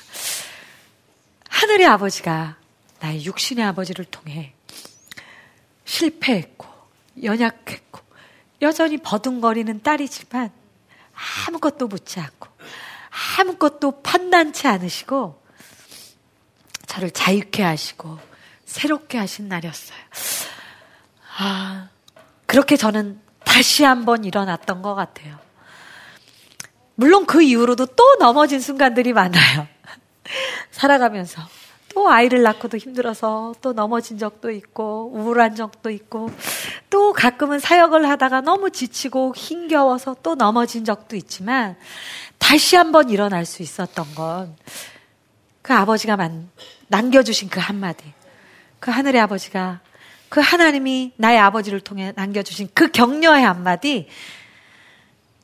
하늘의 1.48 1.86
아버지가 1.86 2.56
나의 3.00 3.24
육신의 3.24 3.64
아버지를 3.64 4.04
통해 4.04 4.52
실패했고, 5.84 6.66
연약했고, 7.22 8.00
여전히 8.62 8.98
버둥거리는 8.98 9.82
딸이지만 9.82 10.52
아무것도 11.48 11.88
묻지 11.88 12.20
않고, 12.20 12.48
아무것도 13.38 14.02
판단치 14.02 14.66
않으시고, 14.66 15.42
저를 16.86 17.10
자유케 17.10 17.62
하시고, 17.62 18.18
새롭게 18.64 19.18
하신 19.18 19.48
날이었어요. 19.48 19.98
아, 21.38 21.88
그렇게 22.46 22.76
저는 22.76 23.20
다시 23.44 23.84
한번 23.84 24.24
일어났던 24.24 24.82
것 24.82 24.94
같아요. 24.94 25.38
물론 26.94 27.26
그 27.26 27.42
이후로도 27.42 27.86
또 27.86 28.16
넘어진 28.18 28.60
순간들이 28.60 29.12
많아요. 29.12 29.66
살아가면서. 30.70 31.42
또 31.96 32.10
아이를 32.10 32.42
낳고도 32.42 32.76
힘들어서 32.76 33.54
또 33.62 33.72
넘어진 33.72 34.18
적도 34.18 34.50
있고, 34.50 35.10
우울한 35.14 35.54
적도 35.54 35.88
있고, 35.88 36.30
또 36.90 37.14
가끔은 37.14 37.58
사역을 37.58 38.06
하다가 38.06 38.42
너무 38.42 38.70
지치고 38.70 39.32
힘겨워서 39.34 40.14
또 40.22 40.34
넘어진 40.34 40.84
적도 40.84 41.16
있지만, 41.16 41.74
다시 42.36 42.76
한번 42.76 43.08
일어날 43.08 43.46
수 43.46 43.62
있었던 43.62 44.14
건, 44.14 44.54
그 45.62 45.72
아버지가 45.72 46.18
만, 46.18 46.50
남겨주신 46.88 47.48
그 47.48 47.60
한마디. 47.60 48.04
그 48.78 48.90
하늘의 48.90 49.18
아버지가 49.22 49.80
그 50.28 50.40
하나님이 50.40 51.14
나의 51.16 51.38
아버지를 51.38 51.80
통해 51.80 52.12
남겨주신 52.14 52.68
그 52.74 52.90
격려의 52.90 53.42
한마디, 53.42 54.06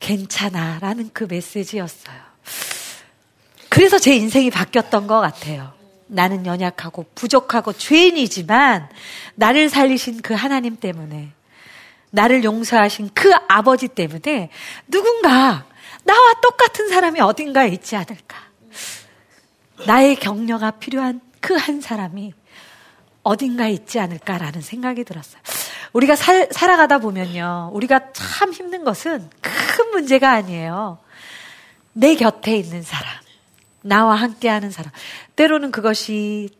괜찮아. 0.00 0.80
라는 0.80 1.08
그 1.14 1.24
메시지였어요. 1.24 2.20
그래서 3.70 3.98
제 3.98 4.14
인생이 4.14 4.50
바뀌었던 4.50 5.06
것 5.06 5.18
같아요. 5.18 5.80
나는 6.06 6.46
연약하고 6.46 7.06
부족하고 7.14 7.72
죄인이지만 7.72 8.88
나를 9.34 9.68
살리신 9.68 10.22
그 10.22 10.34
하나님 10.34 10.76
때문에 10.76 11.32
나를 12.10 12.44
용서하신 12.44 13.10
그 13.14 13.32
아버지 13.48 13.88
때문에 13.88 14.50
누군가 14.88 15.66
나와 16.04 16.34
똑같은 16.42 16.88
사람이 16.88 17.20
어딘가에 17.20 17.68
있지 17.68 17.96
않을까. 17.96 18.36
나의 19.86 20.16
격려가 20.16 20.72
필요한 20.72 21.20
그 21.42 21.56
한 21.56 21.80
사람이 21.80 22.32
어딘가에 23.22 23.72
있지 23.72 24.00
않을까라는 24.00 24.62
생각이 24.62 25.04
들었어요. 25.04 25.42
우리가 25.92 26.16
살, 26.16 26.48
살아가다 26.50 26.98
보면요. 26.98 27.70
우리가 27.74 28.12
참 28.12 28.52
힘든 28.52 28.84
것은 28.84 29.28
큰 29.40 29.90
문제가 29.90 30.32
아니에요. 30.32 30.98
내 31.92 32.14
곁에 32.14 32.56
있는 32.56 32.82
사람. 32.82 33.21
나와 33.82 34.14
함께 34.14 34.48
하는 34.48 34.70
사람. 34.70 34.92
때로는 35.36 35.70
그것이 35.72 36.50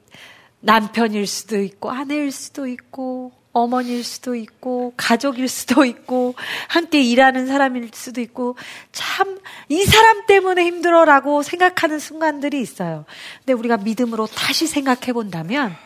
남편일 0.60 1.26
수도 1.26 1.60
있고, 1.60 1.90
아내일 1.90 2.30
수도 2.30 2.66
있고, 2.66 3.32
어머니일 3.52 4.02
수도 4.02 4.34
있고, 4.34 4.94
가족일 4.96 5.48
수도 5.48 5.84
있고, 5.84 6.34
함께 6.68 7.02
일하는 7.02 7.46
사람일 7.46 7.90
수도 7.92 8.20
있고, 8.20 8.56
참, 8.92 9.38
이 9.68 9.84
사람 9.84 10.26
때문에 10.26 10.64
힘들어라고 10.64 11.42
생각하는 11.42 11.98
순간들이 11.98 12.60
있어요. 12.60 13.04
근데 13.38 13.52
우리가 13.52 13.76
믿음으로 13.78 14.26
다시 14.26 14.66
생각해 14.66 15.12
본다면, 15.12 15.76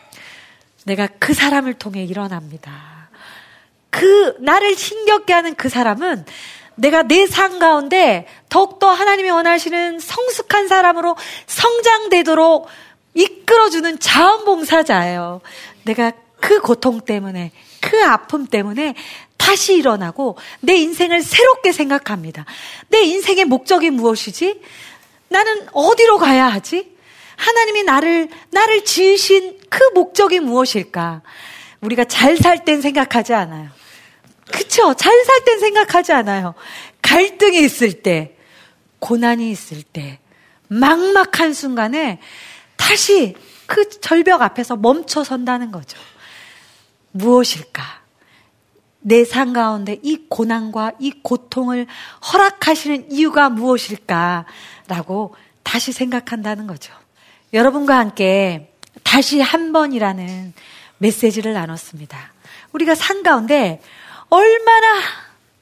내가 0.85 1.07
그 1.19 1.33
사람을 1.33 1.73
통해 1.73 2.05
일어납니다. 2.05 3.09
그, 3.89 4.37
나를 4.39 4.73
힘겹게 4.73 5.33
하는 5.33 5.55
그 5.55 5.69
사람은 5.69 6.25
내가 6.77 7.03
내 7.03 7.27
삶 7.27 7.59
가운데 7.59 8.25
더욱더 8.49 8.89
하나님이 8.89 9.29
원하시는 9.29 9.99
성숙한 9.99 10.67
사람으로 10.67 11.15
성장되도록 11.47 12.67
이끌어주는 13.13 13.99
자원봉사자예요. 13.99 15.41
내가 15.83 16.11
그 16.39 16.61
고통 16.61 17.01
때문에, 17.01 17.51
그 17.81 18.03
아픔 18.05 18.45
때문에 18.45 18.93
다시 19.37 19.75
일어나고 19.75 20.37
내 20.59 20.75
인생을 20.75 21.21
새롭게 21.21 21.71
생각합니다. 21.71 22.45
내 22.89 23.01
인생의 23.01 23.45
목적이 23.45 23.89
무엇이지? 23.89 24.61
나는 25.29 25.67
어디로 25.73 26.17
가야 26.19 26.47
하지? 26.47 26.95
하나님이 27.37 27.83
나를, 27.83 28.29
나를 28.51 28.85
지으신 28.85 29.59
그 29.69 29.83
목적이 29.93 30.39
무엇일까? 30.39 31.21
우리가 31.81 32.05
잘 32.05 32.37
살 32.37 32.65
땐 32.65 32.81
생각하지 32.81 33.33
않아요. 33.33 33.69
그쵸? 34.51 34.93
잘 34.93 35.11
살 35.25 35.43
땐 35.43 35.59
생각하지 35.59 36.13
않아요. 36.13 36.53
갈등이 37.01 37.59
있을 37.59 38.01
때, 38.01 38.35
고난이 38.99 39.49
있을 39.51 39.83
때, 39.83 40.19
막막한 40.69 41.53
순간에 41.53 42.19
다시 42.75 43.35
그 43.65 43.89
절벽 43.99 44.41
앞에서 44.41 44.75
멈춰 44.75 45.23
선다는 45.23 45.71
거죠. 45.71 45.97
무엇일까? 47.11 47.83
내 49.01 49.23
삶 49.23 49.53
가운데 49.53 49.99
이 50.03 50.25
고난과 50.29 50.93
이 50.99 51.11
고통을 51.21 51.87
허락하시는 52.33 53.11
이유가 53.11 53.49
무엇일까? 53.49 54.45
라고 54.87 55.35
다시 55.63 55.91
생각한다는 55.91 56.67
거죠. 56.67 56.93
여러분과 57.53 57.97
함께 57.97 58.73
다시 59.03 59.39
한 59.39 59.71
번이라는 59.71 60.53
메시지를 60.97 61.53
나눴습니다. 61.53 62.33
우리가 62.73 62.95
산 62.95 63.23
가운데 63.23 63.81
얼마나 64.29 65.01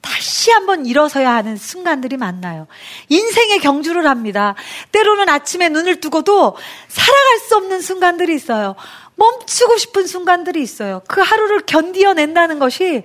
다시 0.01 0.51
한번 0.51 0.85
일어서야 0.85 1.33
하는 1.33 1.57
순간들이 1.57 2.17
많나요? 2.17 2.67
인생의 3.09 3.59
경주를 3.59 4.07
합니다. 4.07 4.55
때로는 4.91 5.29
아침에 5.29 5.69
눈을 5.69 5.99
뜨고도 5.99 6.55
살아갈 6.87 7.39
수 7.39 7.55
없는 7.55 7.81
순간들이 7.81 8.35
있어요. 8.35 8.75
멈추고 9.15 9.77
싶은 9.77 10.05
순간들이 10.05 10.61
있어요. 10.61 11.01
그 11.07 11.21
하루를 11.21 11.61
견디어낸다는 11.65 12.59
것이 12.59 13.03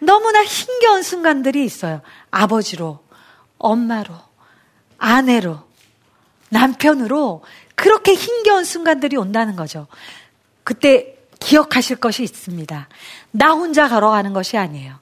너무나 0.00 0.42
힘겨운 0.42 1.02
순간들이 1.02 1.64
있어요. 1.64 2.00
아버지로, 2.30 3.00
엄마로, 3.58 4.14
아내로, 4.98 5.60
남편으로 6.48 7.44
그렇게 7.76 8.14
힘겨운 8.14 8.64
순간들이 8.64 9.16
온다는 9.16 9.54
거죠. 9.54 9.86
그때 10.64 11.11
기억하실 11.42 11.96
것이 11.96 12.22
있습니다. 12.22 12.88
나 13.32 13.52
혼자 13.52 13.88
걸어가는 13.88 14.32
것이 14.32 14.56
아니에요. 14.56 14.94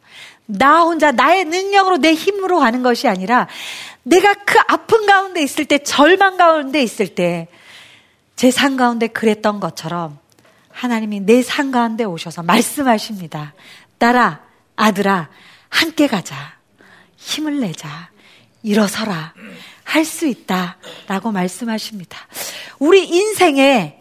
나 0.47 0.83
혼자 0.83 1.13
나의 1.13 1.45
능력으로 1.45 1.99
내 1.99 2.13
힘으로 2.15 2.59
가는 2.59 2.83
것이 2.83 3.07
아니라 3.07 3.47
내가 4.03 4.35
그 4.35 4.59
아픈 4.67 5.07
가운데 5.07 5.43
있을 5.43 5.65
때 5.65 5.79
절망 5.79 6.37
가운데 6.37 6.83
있을 6.83 7.15
때제산 8.37 8.77
가운데 8.77 9.07
그랬던 9.07 9.61
것처럼 9.61 10.19
하나님이 10.71 11.21
내산 11.21 11.71
가운데 11.71 12.05
오셔서 12.05 12.43
말씀하십니다. 12.43 13.55
딸아, 13.99 14.41
아들아, 14.77 15.29
함께 15.69 16.07
가자. 16.07 16.35
힘을 17.17 17.61
내자. 17.61 18.09
일어서라. 18.63 19.35
할 19.85 20.05
수 20.05 20.27
있다. 20.27 20.79
라고 21.09 21.33
말씀하십니다. 21.33 22.19
우리 22.79 23.07
인생의 23.07 24.01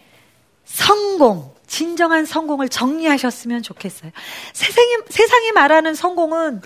성공, 0.65 1.53
진정한 1.69 2.25
성공을 2.25 2.67
정리하셨으면 2.67 3.63
좋겠어요. 3.63 4.11
세상이, 4.53 4.97
세상이 5.09 5.51
말하는 5.53 5.93
성공은 5.95 6.61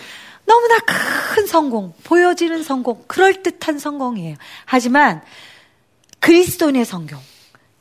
너무나 0.46 0.80
큰 0.80 1.46
성공, 1.46 1.94
보여지는 2.04 2.64
성공, 2.64 3.04
그럴듯한 3.08 3.78
성공이에요. 3.80 4.36
하지만 4.66 5.22
그리스도인의 6.20 6.86
성공, 6.86 7.20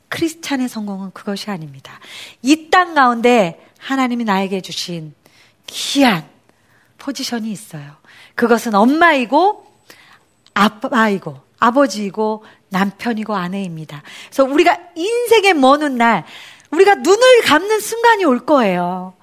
크리스찬의 0.09 0.69
성공은 0.69 1.11
그것이 1.13 1.49
아닙니다. 1.49 1.99
이 2.41 2.69
땅 2.69 2.93
가운데 2.93 3.65
하나님이 3.79 4.23
나에게 4.25 4.61
주신 4.61 5.13
귀한 5.67 6.27
포지션이 6.97 7.51
있어요. 7.51 7.95
그것은 8.35 8.75
엄마이고 8.75 9.65
아빠이고 10.53 11.39
아버지이고 11.59 12.45
남편이고 12.69 13.35
아내입니다. 13.35 14.03
그래서 14.25 14.43
우리가 14.43 14.77
인생에 14.95 15.53
머는 15.53 15.95
날 15.97 16.25
우리가 16.73 16.95
눈을 16.95 17.41
감는 17.41 17.79
순간이 17.79 18.25
올 18.25 18.45
거예요. 18.45 19.13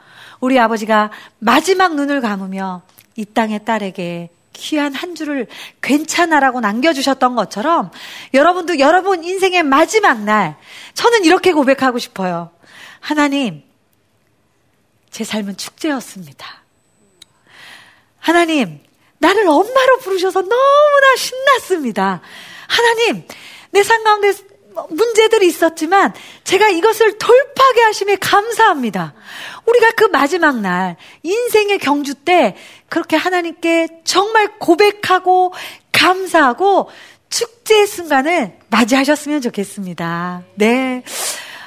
우리 0.41 0.59
아버지가 0.59 1.11
마지막 1.39 1.95
눈을 1.95 2.21
감으며 2.21 2.83
이 3.17 3.25
땅의 3.25 3.65
딸에게 3.65 4.31
귀한 4.53 4.95
한 4.95 5.15
줄을 5.15 5.47
괜찮아라고 5.83 6.61
남겨주셨던 6.61 7.35
것처럼 7.35 7.91
여러분도 8.35 8.79
여러분 8.79 9.25
인생의 9.25 9.63
마지막 9.63 10.23
날 10.23 10.57
저는 10.95 11.25
이렇게 11.25 11.53
고백하고 11.53 11.99
싶어요. 11.99 12.51
하나님, 13.01 13.63
제 15.11 15.25
삶은 15.25 15.57
축제였습니다. 15.57 16.47
하나님, 18.19 18.81
나를 19.19 19.47
엄마로 19.47 19.99
부르셔서 19.99 20.43
너무나 20.43 21.17
신났습니다. 21.17 22.21
하나님, 22.69 23.27
내 23.73 23.83
삶 23.83 24.03
가운데 24.05 24.33
문제들이 24.91 25.47
있었지만 25.47 26.13
제가 26.45 26.69
이것을 26.69 27.19
돌파하게 27.19 27.81
하심에 27.83 28.17
감사합니다. 28.17 29.15
우리가 29.67 29.91
그 29.93 30.05
마지막 30.05 30.61
날 30.61 30.97
인생의 31.23 31.79
경주 31.79 32.15
때 32.15 32.57
그렇게 32.89 33.17
하나님께 33.17 34.03
정말 34.05 34.59
고백하고 34.59 35.53
감사하고 35.93 36.91
축제의 37.29 37.87
순간을 37.87 38.59
맞이하셨으면 38.69 39.41
좋겠습니다. 39.41 40.43
네. 40.55 41.03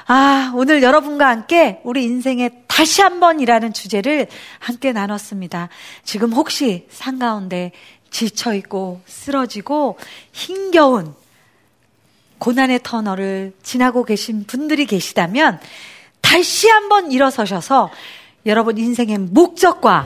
아, 0.07 0.51
오늘 0.55 0.83
여러분과 0.83 1.29
함께 1.29 1.79
우리 1.83 2.03
인생의 2.03 2.63
다시 2.67 3.01
한 3.01 3.19
번이라는 3.19 3.71
주제를 3.71 4.27
함께 4.59 4.91
나눴습니다. 4.91 5.69
지금 6.03 6.33
혹시 6.33 6.85
상가운데 6.89 7.71
지쳐있고 8.09 9.01
쓰러지고 9.05 9.97
힘겨운 10.31 11.15
고난의 12.43 12.81
터널을 12.83 13.53
지나고 13.63 14.03
계신 14.03 14.43
분들이 14.43 14.85
계시다면 14.85 15.61
다시 16.19 16.67
한번 16.67 17.09
일어서셔서 17.09 17.89
여러분 18.45 18.77
인생의 18.77 19.17
목적과 19.17 20.05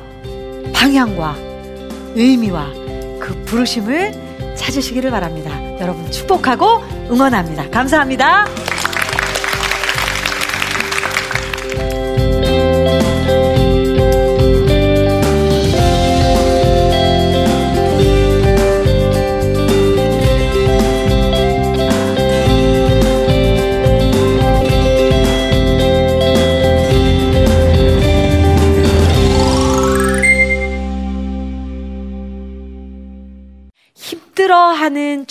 방향과 0.71 1.35
의미와 2.13 2.73
그 3.19 3.43
부르심을 3.47 4.55
찾으시기를 4.55 5.09
바랍니다. 5.09 5.51
여러분 5.79 6.11
축복하고 6.11 6.81
응원합니다. 7.09 7.71
감사합니다. 7.71 8.45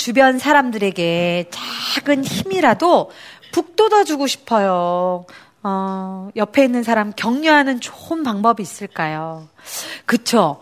주변 0.06 0.38
사람들에게 0.38 1.50
작은 1.50 2.22
힘이라도 2.22 3.10
북돋아주고 3.50 4.28
싶어요. 4.28 5.26
어, 5.64 6.28
옆에 6.36 6.62
있는 6.62 6.84
사람 6.84 7.12
격려하는 7.12 7.80
좋은 7.80 8.22
방법이 8.22 8.62
있을까요? 8.62 9.48
그쵸? 10.04 10.60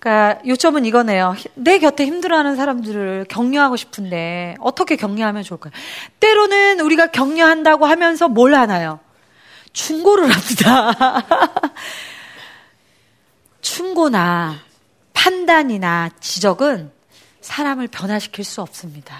그니까 0.00 0.40
요점은 0.44 0.86
이거네요. 0.86 1.36
내 1.54 1.78
곁에 1.78 2.04
힘들어하는 2.04 2.56
사람들을 2.56 3.26
격려하고 3.28 3.76
싶은데 3.76 4.56
어떻게 4.58 4.96
격려하면 4.96 5.44
좋을까요? 5.44 5.72
때로는 6.18 6.80
우리가 6.80 7.12
격려한다고 7.12 7.86
하면서 7.86 8.26
뭘 8.28 8.56
하나요? 8.56 8.98
충고를 9.72 10.32
합니다. 10.32 11.22
충고나 13.62 14.56
판단이나 15.12 16.10
지적은 16.18 16.90
사람을 17.44 17.88
변화시킬 17.88 18.42
수 18.42 18.62
없습니다. 18.62 19.14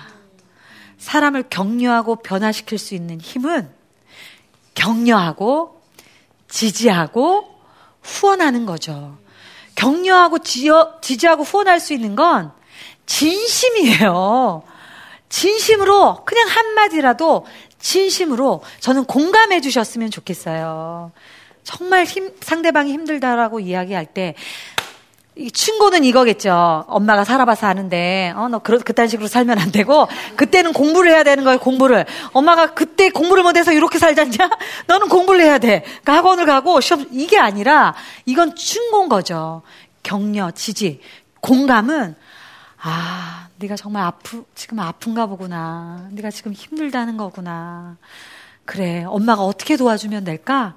사람을 0.97 1.45
격려하고 1.51 2.17
변화시킬 2.17 2.79
수 2.79 2.95
있는 2.95 3.21
힘은 3.21 3.69
격려하고 4.75 5.83
지지하고 6.49 7.55
후원하는 8.03 8.65
거죠. 8.65 9.19
격려하고 9.75 10.39
지어, 10.39 11.01
지지하고 11.03 11.43
후원할 11.43 11.81
수 11.81 11.93
있는 11.93 12.17
건 12.17 12.51
진심이에요. 13.05 14.63
진심으로 15.29 16.25
그냥 16.25 16.49
한마디라도 16.49 17.45
진심으로 17.79 18.63
저는 18.81 19.05
공감해 19.05 19.61
주셨으면 19.61 20.11
좋겠어요. 20.11 21.13
정말 21.63 22.05
힘, 22.05 22.33
상대방이 22.41 22.91
힘들다라고 22.91 23.61
이야기할 23.61 24.07
때 24.07 24.35
이 25.37 25.51
충고는 25.51 26.05
이거겠죠. 26.05 26.85
엄마가 26.87 27.25
살아봐서 27.25 27.67
아는데, 27.67 28.33
어, 28.37 28.47
너 28.49 28.61
그런, 28.61 28.81
그딴 28.81 29.09
식으로 29.09 29.27
살면 29.27 29.59
안 29.59 29.73
되고, 29.73 30.07
그때는 30.37 30.73
공부를 30.73 31.11
해야 31.11 31.25
되는 31.25 31.43
거예요, 31.43 31.59
공부를. 31.59 32.07
엄마가 32.33 32.75
그때 32.75 33.11
공부를 33.11 33.43
못해서 33.43 33.73
이렇게 33.73 33.99
살잖냐? 33.99 34.37
너는 34.87 35.09
공부를 35.09 35.41
해야 35.41 35.59
돼. 35.59 35.83
그러니까 35.83 36.15
학원을 36.15 36.47
가고, 36.47 36.81
시험, 36.81 37.07
이게 37.11 37.37
아니라, 37.37 37.95
이건 38.27 38.55
충고인 38.55 39.09
거죠. 39.09 39.63
격려, 40.05 40.53
지지. 40.53 41.01
공감은, 41.41 42.15
아, 42.81 43.49
네가 43.57 43.75
정말 43.75 44.05
아프, 44.05 44.45
지금 44.55 44.79
아픈가 44.79 45.27
보구나. 45.27 46.07
네가 46.13 46.31
지금 46.31 46.53
힘들다는 46.53 47.17
거구나. 47.17 47.97
그래, 48.65 49.03
엄마가 49.05 49.43
어떻게 49.43 49.77
도와주면 49.77 50.23
될까? 50.23 50.75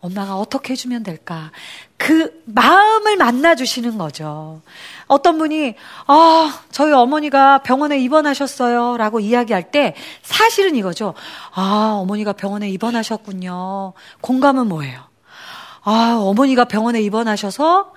엄마가 0.00 0.36
어떻게 0.36 0.72
해주면 0.72 1.02
될까? 1.02 1.50
그 1.98 2.42
마음을 2.46 3.16
만나주시는 3.16 3.98
거죠. 3.98 4.62
어떤 5.06 5.36
분이, 5.36 5.74
아, 6.06 6.62
저희 6.70 6.92
어머니가 6.92 7.58
병원에 7.62 7.98
입원하셨어요. 7.98 8.96
라고 8.96 9.20
이야기할 9.20 9.70
때 9.70 9.94
사실은 10.22 10.74
이거죠. 10.76 11.12
아, 11.52 11.98
어머니가 12.00 12.32
병원에 12.32 12.70
입원하셨군요. 12.70 13.92
공감은 14.22 14.68
뭐예요? 14.68 15.02
아, 15.82 16.16
어머니가 16.18 16.64
병원에 16.64 17.02
입원하셔서 17.02 17.92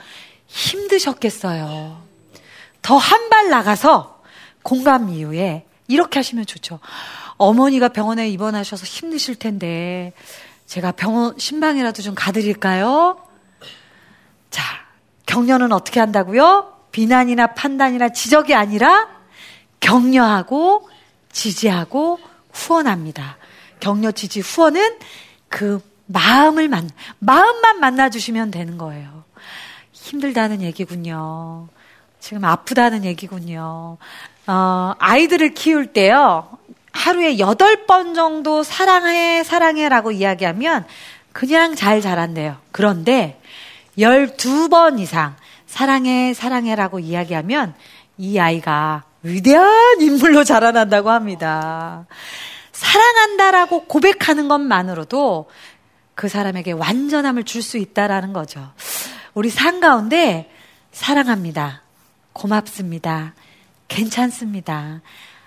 힘드셨겠어요. 0.48 2.02
더 2.82 2.98
한 2.98 3.30
발 3.30 3.50
나가서 3.50 4.22
공감 4.62 5.10
이후에 5.10 5.66
이렇게 5.88 6.20
하시면 6.20 6.46
좋죠. 6.46 6.80
어머니가 7.38 7.90
병원에 7.90 8.30
입원하셔서 8.30 8.86
힘드실 8.86 9.36
텐데, 9.36 10.14
제가 10.66 10.92
병원 10.94 11.38
신방이라도 11.38 12.02
좀 12.02 12.16
가드릴까요? 12.16 13.18
자, 14.50 14.64
격려는 15.26 15.72
어떻게 15.72 16.00
한다고요? 16.00 16.74
비난이나 16.92 17.48
판단이나 17.48 18.10
지적이 18.10 18.56
아니라 18.56 19.08
격려하고 19.80 20.90
지지하고 21.32 22.20
후원합니다. 22.52 23.38
격려, 23.80 24.12
지지, 24.12 24.40
후원은 24.40 25.00
그 25.50 25.82
마음을 26.06 26.70
만, 26.70 26.90
마음만 27.20 27.80
만나주시면 27.80 28.52
되는 28.52 28.78
거예요. 28.78 29.24
힘들다는 29.92 30.62
얘기군요. 30.62 31.68
지금 32.20 32.46
아프다는 32.46 33.04
얘기군요. 33.04 33.98
어, 34.48 34.94
아이들을 35.00 35.54
키울 35.54 35.88
때요. 35.88 36.58
하루에 36.94 37.40
여덟 37.40 37.86
번 37.86 38.14
정도 38.14 38.64
사랑해, 38.64 39.44
사랑해라고 39.44 40.12
이야기하면 40.12 40.86
그냥 41.34 41.76
잘 41.76 42.02
자란대요. 42.02 42.58
그런데 42.72 43.42
열두 43.98 44.70
번 44.70 45.00
이상 45.00 45.36
사랑해, 45.66 46.34
사랑해라고 46.34 47.00
이야기하면 47.00 47.74
이 48.18 48.40
아이가 48.40 49.04
위대한 49.24 50.02
인물로 50.02 50.44
자라난다고 50.44 51.10
합니다. 51.10 52.06
사랑한다라고 52.72 53.86
고백하는 53.86 54.48
것만으로도 54.48 55.50
그 56.16 56.30
사람에게 56.30 56.74
완전함을 56.74 57.44
줄 57.44 57.64
수 57.64 57.78
있다라는 57.78 58.34
거죠. 58.34 58.72
우리 59.34 59.50
삶 59.50 59.80
가운데 59.80 60.52
사랑합니다. 60.92 61.82
고맙습니다. 62.34 63.34
괜찮습니다. 63.88 65.02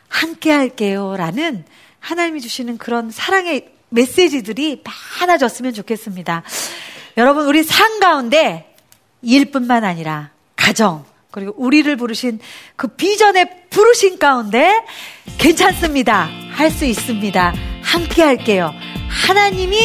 함께 0.09 0.51
할게요. 0.53 1.17
라는 1.17 1.65
하나님이 2.01 2.41
주시는 2.41 2.79
그런 2.79 3.11
사랑의 3.11 3.69
메시지들이 3.89 4.83
많아졌으면 5.21 5.75
좋겠습니다. 5.75 6.43
여러분, 7.17 7.47
우리 7.47 7.63
상 7.63 7.99
가운데 8.01 8.75
일뿐만 9.23 9.85
아니라 9.85 10.31
가정, 10.55 11.05
그리고 11.31 11.55
우리를 11.57 11.95
부르신 11.97 12.39
그 12.77 12.89
비전의 12.89 13.69
부르신 13.71 14.19
가운데 14.19 14.83
괜찮습니다. 15.39 16.31
할 16.53 16.71
수 16.71 16.85
있습니다. 16.85 17.55
함께 17.83 18.23
할게요. 18.23 18.73
하나님이 19.09 19.79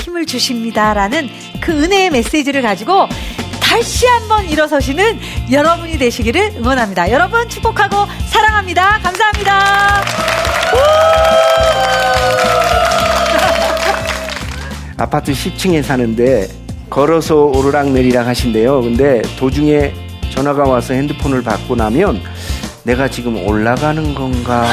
힘을 0.00 0.26
주십니다. 0.26 0.94
라는 0.94 1.28
그 1.60 1.72
은혜의 1.72 2.10
메시지를 2.10 2.62
가지고 2.62 3.06
다시 3.68 4.06
한번 4.06 4.48
일어서시는 4.48 5.18
여러분이 5.52 5.98
되시기를 5.98 6.54
응원합니다. 6.56 7.12
여러분 7.12 7.46
축복하고 7.50 8.06
사랑합니다. 8.28 8.98
감사합니다. 9.00 10.04
아파트 14.96 15.32
10층에 15.32 15.82
사는데 15.82 16.48
걸어서 16.88 17.44
오르락내리락 17.44 18.26
하신대요. 18.26 18.80
근데 18.80 19.20
도중에 19.38 19.92
전화가 20.30 20.64
와서 20.64 20.94
핸드폰을 20.94 21.42
받고 21.42 21.76
나면 21.76 22.22
내가 22.84 23.06
지금 23.06 23.46
올라가는 23.46 24.14
건가? 24.14 24.64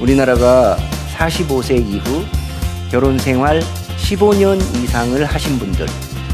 우리나라가 0.00 0.78
45세 1.18 1.76
이후 1.76 2.24
결혼 2.90 3.18
생활 3.18 3.62
15년 3.98 4.58
이상을 4.82 5.22
하신 5.26 5.58
분들 5.58 5.86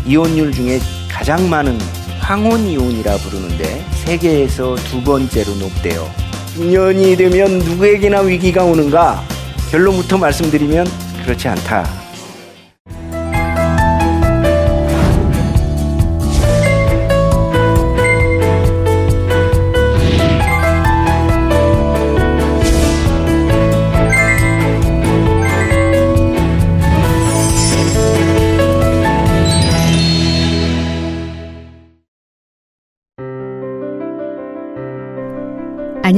이혼율 0.06 0.52
중에 0.52 0.78
가장 1.20 1.50
많은 1.50 1.78
황혼이혼이라 2.20 3.18
부르는데 3.18 3.84
세계에서 4.06 4.74
두 4.76 5.02
번째로 5.02 5.54
높대요. 5.56 6.10
중년이 6.54 7.14
되면 7.14 7.58
누구에게나 7.58 8.20
위기가 8.20 8.64
오는가? 8.64 9.22
결론부터 9.70 10.16
말씀드리면 10.16 10.86
그렇지 11.22 11.46
않다. 11.48 11.99